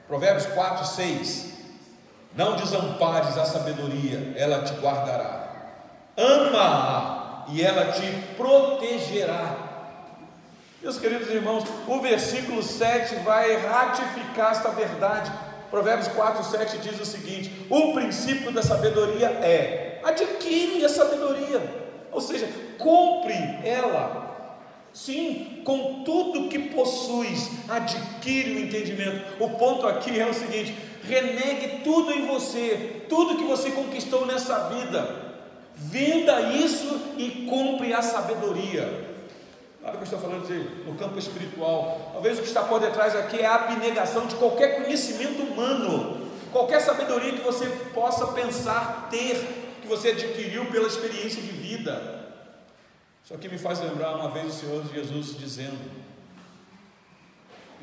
Provérbios 0.07 0.45
4, 0.45 0.85
6. 0.85 1.55
Não 2.35 2.55
desampares 2.55 3.37
a 3.37 3.45
sabedoria, 3.45 4.33
ela 4.37 4.63
te 4.63 4.73
guardará. 4.75 5.73
Ama-a 6.17 7.45
e 7.49 7.61
ela 7.61 7.91
te 7.91 8.11
protegerá. 8.37 9.64
Meus 10.85 10.99
queridos 10.99 11.31
irmãos, 11.31 11.63
o 11.87 11.99
versículo 11.99 12.61
7 12.61 13.15
vai 13.23 13.57
ratificar 13.57 14.51
esta 14.51 14.69
verdade. 14.69 15.31
Provérbios 15.71 16.09
4, 16.09 16.43
7 16.43 16.77
diz 16.77 17.01
o 17.01 17.05
seguinte: 17.05 17.65
O 17.71 17.91
princípio 17.93 18.51
da 18.51 18.61
sabedoria 18.61 19.29
é 19.29 19.99
adquire 20.03 20.85
a 20.85 20.87
sabedoria, 20.87 21.59
ou 22.11 22.21
seja, 22.21 22.47
compre 22.77 23.33
ela. 23.63 24.61
Sim, 24.93 25.63
com 25.65 26.03
tudo 26.03 26.49
que 26.49 26.59
possuis, 26.59 27.49
adquire 27.67 28.51
o 28.51 28.59
entendimento. 28.59 29.43
O 29.43 29.49
ponto 29.57 29.87
aqui 29.87 30.19
é 30.19 30.27
o 30.27 30.35
seguinte: 30.35 30.77
renegue 31.01 31.83
tudo 31.83 32.11
em 32.11 32.27
você, 32.27 33.07
tudo 33.09 33.37
que 33.37 33.43
você 33.45 33.71
conquistou 33.71 34.27
nessa 34.27 34.69
vida, 34.69 35.33
venda 35.73 36.41
isso 36.41 37.01
e 37.17 37.47
compre 37.49 37.91
a 37.91 38.03
sabedoria. 38.03 39.14
Claro 39.85 39.99
que 39.99 40.03
eu 40.03 40.17
estou 40.17 40.19
falando 40.19 40.47
de, 40.47 40.83
no 40.83 40.95
campo 40.95 41.19
espiritual. 41.19 42.09
Talvez 42.11 42.39
o 42.39 42.41
que 42.41 42.47
está 42.47 42.63
por 42.63 42.79
detrás 42.79 43.15
aqui 43.15 43.37
é 43.37 43.45
a 43.45 43.53
abnegação 43.53 44.25
de 44.25 44.33
qualquer 44.33 44.81
conhecimento 44.81 45.43
humano, 45.43 46.27
qualquer 46.51 46.81
sabedoria 46.81 47.33
que 47.33 47.43
você 47.43 47.67
possa 47.93 48.29
pensar 48.29 49.09
ter, 49.11 49.37
que 49.83 49.87
você 49.87 50.09
adquiriu 50.09 50.65
pela 50.71 50.87
experiência 50.87 51.39
de 51.39 51.51
vida. 51.51 52.33
Só 53.23 53.37
que 53.37 53.47
me 53.47 53.59
faz 53.59 53.79
lembrar 53.79 54.15
uma 54.15 54.31
vez 54.31 54.55
o 54.55 54.59
Senhor 54.59 54.83
Jesus 54.91 55.37
dizendo 55.37 55.77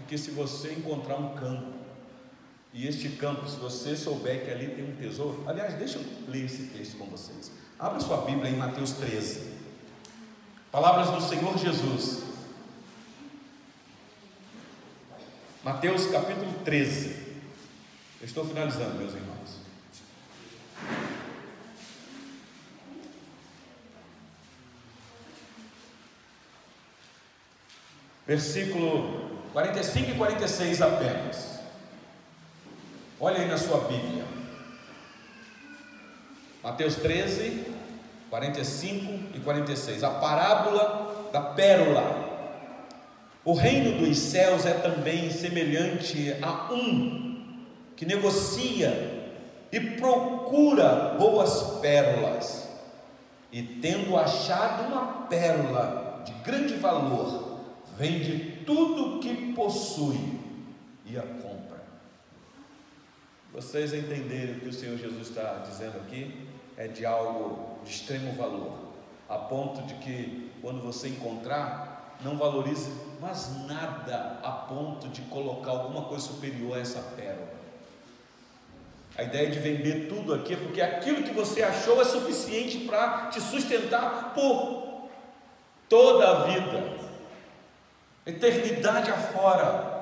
que 0.09 0.19
se 0.19 0.33
você 0.33 0.73
encontrar 0.73 1.15
um 1.19 1.37
campo 1.37 1.73
e 2.75 2.89
este 2.89 3.11
campo, 3.11 3.49
se 3.49 3.55
você 3.59 3.95
souber 3.95 4.45
que 4.45 4.51
ali 4.51 4.67
tem 4.75 4.91
um 4.91 4.97
tesouro, 4.97 5.45
aliás, 5.47 5.75
deixa 5.75 6.01
eu 6.01 6.05
ler 6.27 6.47
esse 6.47 6.65
texto 6.65 6.99
com 6.99 7.05
vocês. 7.05 7.53
Abra 7.79 8.01
sua 8.01 8.17
Bíblia 8.23 8.51
em 8.51 8.57
Mateus 8.57 8.91
13. 8.91 9.62
Palavras 10.73 11.11
do 11.11 11.21
Senhor 11.21 11.59
Jesus. 11.59 12.23
Mateus 15.63 16.07
capítulo 16.07 16.51
13. 16.65 17.11
Eu 18.23 18.27
estou 18.27 18.43
finalizando, 18.43 18.95
meus 18.95 19.13
irmãos. 19.13 19.61
Versículo 28.27 29.43
45 29.53 30.11
e 30.11 30.15
46 30.15 30.81
apenas. 30.81 31.61
Olha 33.21 33.43
aí 33.43 33.47
na 33.47 33.59
sua 33.59 33.81
Bíblia. 33.81 34.25
Mateus 36.63 36.97
13, 36.97 37.62
45 38.33 39.37
e 39.37 39.41
46. 39.41 40.03
A 40.03 40.09
parábola 40.09 41.29
da 41.31 41.43
pérola. 41.43 42.33
O 43.45 43.53
reino 43.53 43.99
dos 43.99 44.17
céus 44.17 44.65
é 44.65 44.73
também 44.73 45.31
semelhante 45.31 46.35
a 46.41 46.73
um 46.73 47.67
que 47.95 48.07
negocia 48.07 49.35
e 49.71 49.79
procura 49.81 51.15
boas 51.19 51.79
pérolas. 51.83 52.69
E 53.53 53.63
tendo 53.63 54.17
achado 54.17 54.87
uma 54.91 55.27
pérola 55.27 56.23
de 56.25 56.33
grande 56.43 56.75
valor, 56.77 57.61
vende 57.99 58.63
tudo 58.65 59.17
o 59.17 59.21
que 59.21 59.53
possui 59.53 60.41
e 61.05 61.19
a 61.19 61.23
vocês 63.53 63.93
entenderem 63.93 64.57
o 64.57 64.61
que 64.61 64.69
o 64.69 64.73
Senhor 64.73 64.97
Jesus 64.97 65.29
está 65.29 65.63
dizendo 65.69 65.99
aqui, 65.99 66.49
é 66.75 66.89
de 66.89 67.05
algo 67.05 67.72
de 67.85 67.91
extremo 67.91 68.33
valor, 68.35 68.73
a 69.29 69.37
ponto 69.37 69.83
de 69.83 69.95
que 69.95 70.51
quando 70.61 70.83
você 70.83 71.09
encontrar, 71.09 72.17
não 72.21 72.37
valorize 72.37 72.93
mais 73.21 73.51
nada 73.67 74.39
a 74.43 74.51
ponto 74.51 75.09
de 75.09 75.23
colocar 75.23 75.73
alguma 75.73 76.03
coisa 76.03 76.27
superior 76.27 76.77
a 76.77 76.81
essa 76.81 77.01
pérola. 77.17 77.53
A 79.17 79.25
ideia 79.25 79.51
de 79.51 79.59
vender 79.59 80.09
tudo 80.09 80.33
aqui 80.33 80.55
é 80.55 80.57
porque 80.57 80.81
aquilo 80.81 81.23
que 81.23 81.33
você 81.33 81.63
achou 81.63 82.01
é 82.01 82.05
suficiente 82.05 82.79
para 82.79 83.27
te 83.27 83.41
sustentar 83.41 84.33
por 84.35 85.09
toda 85.89 86.31
a 86.31 86.35
vida, 86.45 86.97
eternidade 88.25 89.11
afora. 89.11 89.93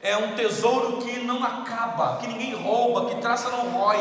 É 0.00 0.16
um 0.16 0.36
tesouro 0.36 0.98
que 0.98 1.18
não 1.18 1.42
acaba, 1.42 2.18
que 2.18 2.28
ninguém 2.28 2.54
rouba, 2.54 3.10
que 3.10 3.20
traça 3.20 3.50
não 3.50 3.70
rói. 3.70 3.98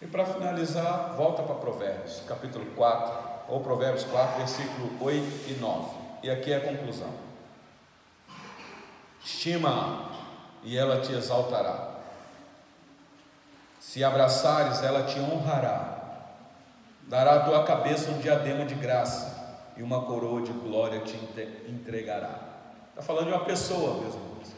E 0.00 0.06
para 0.06 0.26
finalizar, 0.26 1.14
volta 1.16 1.42
para 1.42 1.54
Provérbios, 1.54 2.22
capítulo 2.28 2.66
4, 2.76 3.14
ou 3.48 3.60
Provérbios 3.60 4.04
4, 4.04 4.38
versículo 4.38 4.90
8 5.00 5.50
e 5.50 5.54
9. 5.54 5.88
E 6.22 6.30
aqui 6.30 6.52
é 6.52 6.56
a 6.56 6.60
conclusão. 6.60 7.10
Estima 9.24 10.10
e 10.62 10.76
ela 10.76 11.00
te 11.00 11.12
exaltará. 11.12 11.94
Se 13.80 14.04
abraçares, 14.04 14.82
ela 14.82 15.04
te 15.04 15.18
honrará. 15.18 15.94
Dará 17.02 17.36
à 17.36 17.40
tua 17.44 17.64
cabeça 17.64 18.10
um 18.10 18.18
diadema 18.18 18.66
de 18.66 18.74
graça 18.74 19.64
e 19.76 19.82
uma 19.82 20.02
coroa 20.02 20.42
de 20.42 20.52
glória 20.52 21.00
te 21.00 21.16
entregará. 21.68 22.40
Está 22.90 23.00
falando 23.00 23.28
de 23.28 23.32
uma 23.32 23.44
pessoa, 23.44 24.00
meus 24.00 24.14
irmãos. 24.14 24.48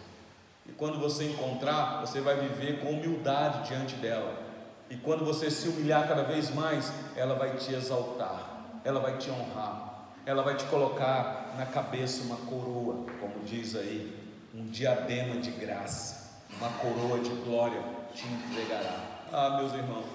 E 0.67 0.73
quando 0.73 0.99
você 0.99 1.31
encontrar, 1.31 2.01
você 2.01 2.21
vai 2.21 2.37
viver 2.37 2.81
com 2.81 2.91
humildade 2.91 3.69
diante 3.69 3.95
dela. 3.97 4.48
E 4.91 4.97
quando 4.97 5.25
você 5.25 5.51
se 5.51 5.69
humilhar 5.69 6.09
cada 6.09 6.23
vez 6.23 6.55
mais, 6.55 6.93
ela 7.15 7.35
vai 7.35 7.57
te 7.57 7.75
exaltar, 7.75 8.81
ela 8.85 9.01
vai 9.01 9.19
te 9.19 9.31
honrar, 9.31 10.09
ela 10.25 10.43
vai 10.43 10.57
te 10.57 10.65
colocar 10.65 11.55
na 11.59 11.67
cabeça 11.67 12.23
uma 12.23 12.37
coroa, 12.37 13.05
como 13.21 13.45
diz 13.45 13.77
aí, 13.77 14.17
um 14.55 14.67
diadema 14.67 15.37
de 15.41 15.51
graça, 15.51 16.43
uma 16.59 16.71
coroa 16.71 17.19
de 17.19 17.31
glória 17.45 17.83
te 18.15 18.27
entregará. 18.27 18.97
Ah, 19.33 19.59
meus 19.61 19.75
irmãos, 19.75 20.07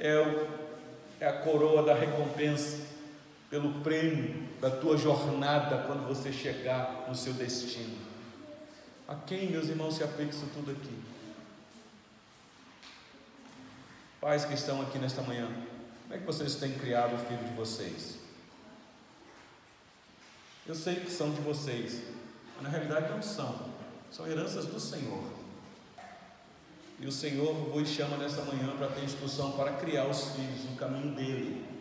é, 0.00 0.18
o, 0.18 0.48
é 1.20 1.28
a 1.28 1.32
coroa 1.40 1.82
da 1.82 1.94
recompensa 1.94 2.86
pelo 3.50 3.80
prêmio 3.82 4.48
da 4.60 4.70
tua 4.70 4.96
jornada 4.96 5.84
quando 5.86 6.08
você 6.08 6.32
chegar 6.32 7.04
no 7.06 7.14
seu 7.14 7.34
destino. 7.34 7.96
A 9.06 9.14
quem, 9.14 9.50
meus 9.50 9.68
irmãos, 9.68 9.96
se 9.96 10.02
aplica 10.02 10.30
isso 10.30 10.46
tudo 10.54 10.70
aqui? 10.70 10.98
Pais 14.22 14.46
que 14.46 14.54
estão 14.54 14.80
aqui 14.80 14.98
nesta 14.98 15.20
manhã, 15.20 15.46
como 16.04 16.14
é 16.14 16.18
que 16.18 16.24
vocês 16.24 16.54
têm 16.54 16.72
criado 16.72 17.14
o 17.14 17.18
filho 17.18 17.44
de 17.44 17.54
vocês? 17.54 18.18
Eu 20.66 20.74
sei 20.74 20.96
que 20.96 21.10
são 21.10 21.30
de 21.30 21.42
vocês, 21.42 22.00
mas 22.54 22.62
na 22.62 22.70
realidade 22.70 23.10
não 23.10 23.20
são, 23.20 23.68
são 24.10 24.26
heranças 24.26 24.64
do 24.64 24.80
Senhor. 24.80 25.24
E 26.98 27.06
o 27.06 27.12
Senhor 27.12 27.52
vos 27.52 27.86
chama 27.86 28.16
nesta 28.16 28.42
manhã 28.42 28.74
para 28.78 28.88
ter 28.88 29.04
instrução 29.04 29.52
para 29.52 29.72
criar 29.72 30.06
os 30.06 30.30
filhos 30.30 30.64
no 30.70 30.76
caminho 30.76 31.14
dele 31.14 31.72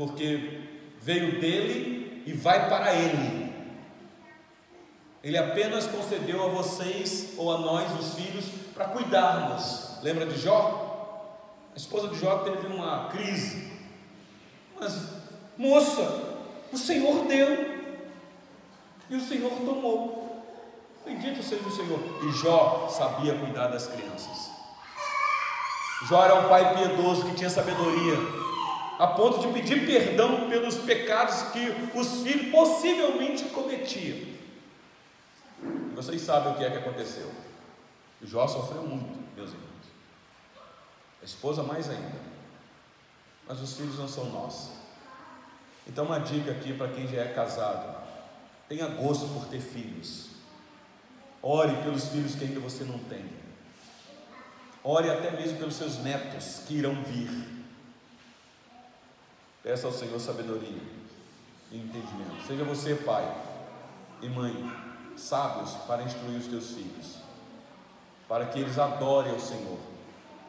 porque 0.00 0.62
veio 1.02 1.38
dele 1.38 2.22
e 2.24 2.32
vai 2.32 2.70
para 2.70 2.94
ele. 2.94 3.52
Ele 5.22 5.36
apenas 5.36 5.86
concedeu 5.86 6.42
a 6.42 6.48
vocês 6.48 7.34
ou 7.36 7.52
a 7.52 7.58
nós, 7.58 8.00
os 8.00 8.14
filhos, 8.14 8.46
para 8.72 8.86
cuidarmos. 8.86 10.02
Lembra 10.02 10.24
de 10.24 10.40
Jó? 10.40 10.89
A 11.72 11.76
esposa 11.76 12.08
de 12.08 12.18
Jó 12.18 12.38
teve 12.38 12.66
uma 12.66 13.08
crise. 13.08 13.70
Mas, 14.78 14.92
moça, 15.56 16.36
o 16.72 16.76
Senhor 16.76 17.24
deu 17.26 17.80
e 19.08 19.16
o 19.16 19.20
Senhor 19.20 19.50
tomou. 19.50 20.20
Bendito 21.04 21.42
seja 21.42 21.66
o 21.66 21.70
Senhor. 21.70 22.00
E 22.22 22.32
Jó 22.32 22.88
sabia 22.88 23.38
cuidar 23.38 23.68
das 23.68 23.86
crianças. 23.86 24.50
Jó 26.08 26.24
era 26.24 26.34
um 26.34 26.48
pai 26.48 26.74
piedoso 26.74 27.26
que 27.26 27.34
tinha 27.34 27.50
sabedoria 27.50 28.16
a 28.98 29.06
ponto 29.06 29.40
de 29.40 29.48
pedir 29.48 29.86
perdão 29.86 30.48
pelos 30.50 30.76
pecados 30.76 31.40
que 31.52 31.74
os 31.94 32.22
filhos 32.22 32.52
possivelmente 32.52 33.44
cometiam. 33.44 34.18
E 35.62 35.94
vocês 35.94 36.20
sabem 36.20 36.52
o 36.52 36.56
que 36.56 36.64
é 36.64 36.70
que 36.70 36.76
aconteceu. 36.76 37.30
Jó 38.22 38.46
sofreu 38.46 38.82
muito, 38.82 39.18
meus 39.34 39.50
irmãos. 39.50 39.69
A 41.20 41.24
esposa 41.24 41.62
mais 41.62 41.88
ainda. 41.88 42.18
Mas 43.46 43.60
os 43.60 43.76
filhos 43.76 43.98
não 43.98 44.08
são 44.08 44.30
nossos. 44.30 44.70
Então, 45.86 46.04
uma 46.04 46.20
dica 46.20 46.52
aqui 46.52 46.72
para 46.72 46.88
quem 46.88 47.06
já 47.06 47.22
é 47.22 47.32
casado: 47.32 47.96
tenha 48.68 48.86
gosto 48.86 49.26
por 49.28 49.46
ter 49.46 49.60
filhos. 49.60 50.30
Ore 51.42 51.74
pelos 51.82 52.08
filhos 52.08 52.34
que 52.34 52.44
ainda 52.44 52.60
você 52.60 52.84
não 52.84 52.98
tem. 52.98 53.24
Ore 54.84 55.10
até 55.10 55.30
mesmo 55.30 55.58
pelos 55.58 55.74
seus 55.74 55.98
netos 55.98 56.62
que 56.66 56.74
irão 56.74 57.02
vir. 57.02 57.30
Peça 59.62 59.86
ao 59.86 59.92
Senhor 59.92 60.18
sabedoria. 60.18 61.00
e 61.70 61.78
entendimento. 61.78 62.46
Seja 62.46 62.64
você, 62.64 62.94
pai 62.94 63.32
e 64.22 64.28
mãe, 64.28 64.72
sábios 65.16 65.72
para 65.86 66.02
instruir 66.02 66.38
os 66.38 66.46
teus 66.46 66.70
filhos, 66.72 67.18
para 68.28 68.46
que 68.46 68.58
eles 68.58 68.78
adorem 68.78 69.32
ao 69.32 69.38
Senhor, 69.38 69.78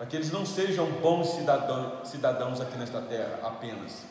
para 0.01 0.09
que 0.09 0.15
eles 0.15 0.31
não 0.31 0.43
sejam 0.43 0.87
bons 0.93 1.35
cidadãos, 1.35 2.09
cidadãos 2.09 2.59
aqui 2.59 2.75
nesta 2.75 2.99
terra 3.01 3.39
apenas. 3.43 4.01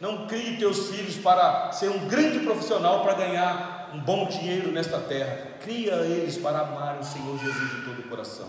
Não 0.00 0.26
crie 0.26 0.56
teus 0.56 0.90
filhos 0.90 1.18
para 1.18 1.70
ser 1.70 1.88
um 1.88 2.08
grande 2.08 2.40
profissional 2.40 3.04
para 3.04 3.14
ganhar 3.14 3.92
um 3.94 4.00
bom 4.00 4.26
dinheiro 4.26 4.72
nesta 4.72 4.98
terra. 4.98 5.52
Cria 5.60 5.94
eles 5.98 6.36
para 6.36 6.62
amar 6.62 6.98
o 6.98 7.04
Senhor 7.04 7.38
Jesus 7.38 7.70
de 7.70 7.82
todo 7.82 8.00
o 8.00 8.08
coração. 8.08 8.48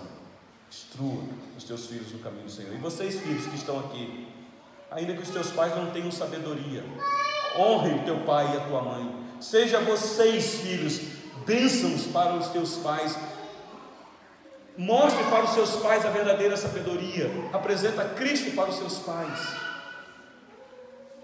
Instrua 0.72 1.22
os 1.56 1.64
teus 1.66 1.86
filhos 1.86 2.14
no 2.14 2.18
caminho 2.18 2.46
do 2.46 2.52
Senhor. 2.52 2.74
E 2.74 2.78
vocês, 2.78 3.20
filhos 3.20 3.46
que 3.46 3.58
estão 3.58 3.80
aqui, 3.82 4.28
ainda 4.90 5.14
que 5.14 5.22
os 5.22 5.30
teus 5.30 5.52
pais 5.52 5.76
não 5.76 5.92
tenham 5.92 6.12
sabedoria, 6.12 6.84
honre 7.60 7.94
o 7.94 8.06
teu 8.06 8.22
pai 8.22 8.56
e 8.56 8.58
a 8.58 8.62
tua 8.62 8.82
mãe. 8.82 9.16
Seja 9.40 9.82
vocês, 9.82 10.62
filhos, 10.62 11.00
bênçãos 11.46 12.08
para 12.08 12.34
os 12.34 12.48
teus 12.48 12.78
pais. 12.78 13.16
Mostre 14.82 15.24
para 15.26 15.44
os 15.44 15.52
seus 15.52 15.76
pais 15.76 16.04
a 16.04 16.10
verdadeira 16.10 16.58
sabedoria. 16.58 17.30
Apresenta 17.54 18.04
Cristo 18.04 18.50
para 18.56 18.72
os 18.72 18.78
seus 18.78 18.98
pais. 18.98 19.56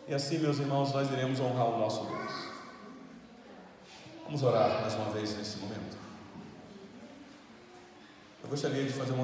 E 0.07 0.13
assim, 0.13 0.37
meus 0.37 0.59
irmãos, 0.59 0.93
nós 0.93 1.11
iremos 1.11 1.39
honrar 1.39 1.65
o 1.65 1.79
nosso 1.79 2.05
Deus. 2.05 2.31
Vamos 4.25 4.43
orar 4.43 4.81
mais 4.81 4.93
uma 4.93 5.09
vez 5.09 5.35
nesse 5.35 5.57
momento. 5.57 5.97
Eu 8.43 8.49
gostaria 8.49 8.83
de 8.83 8.93
fazer 8.93 9.11
uma 9.11 9.15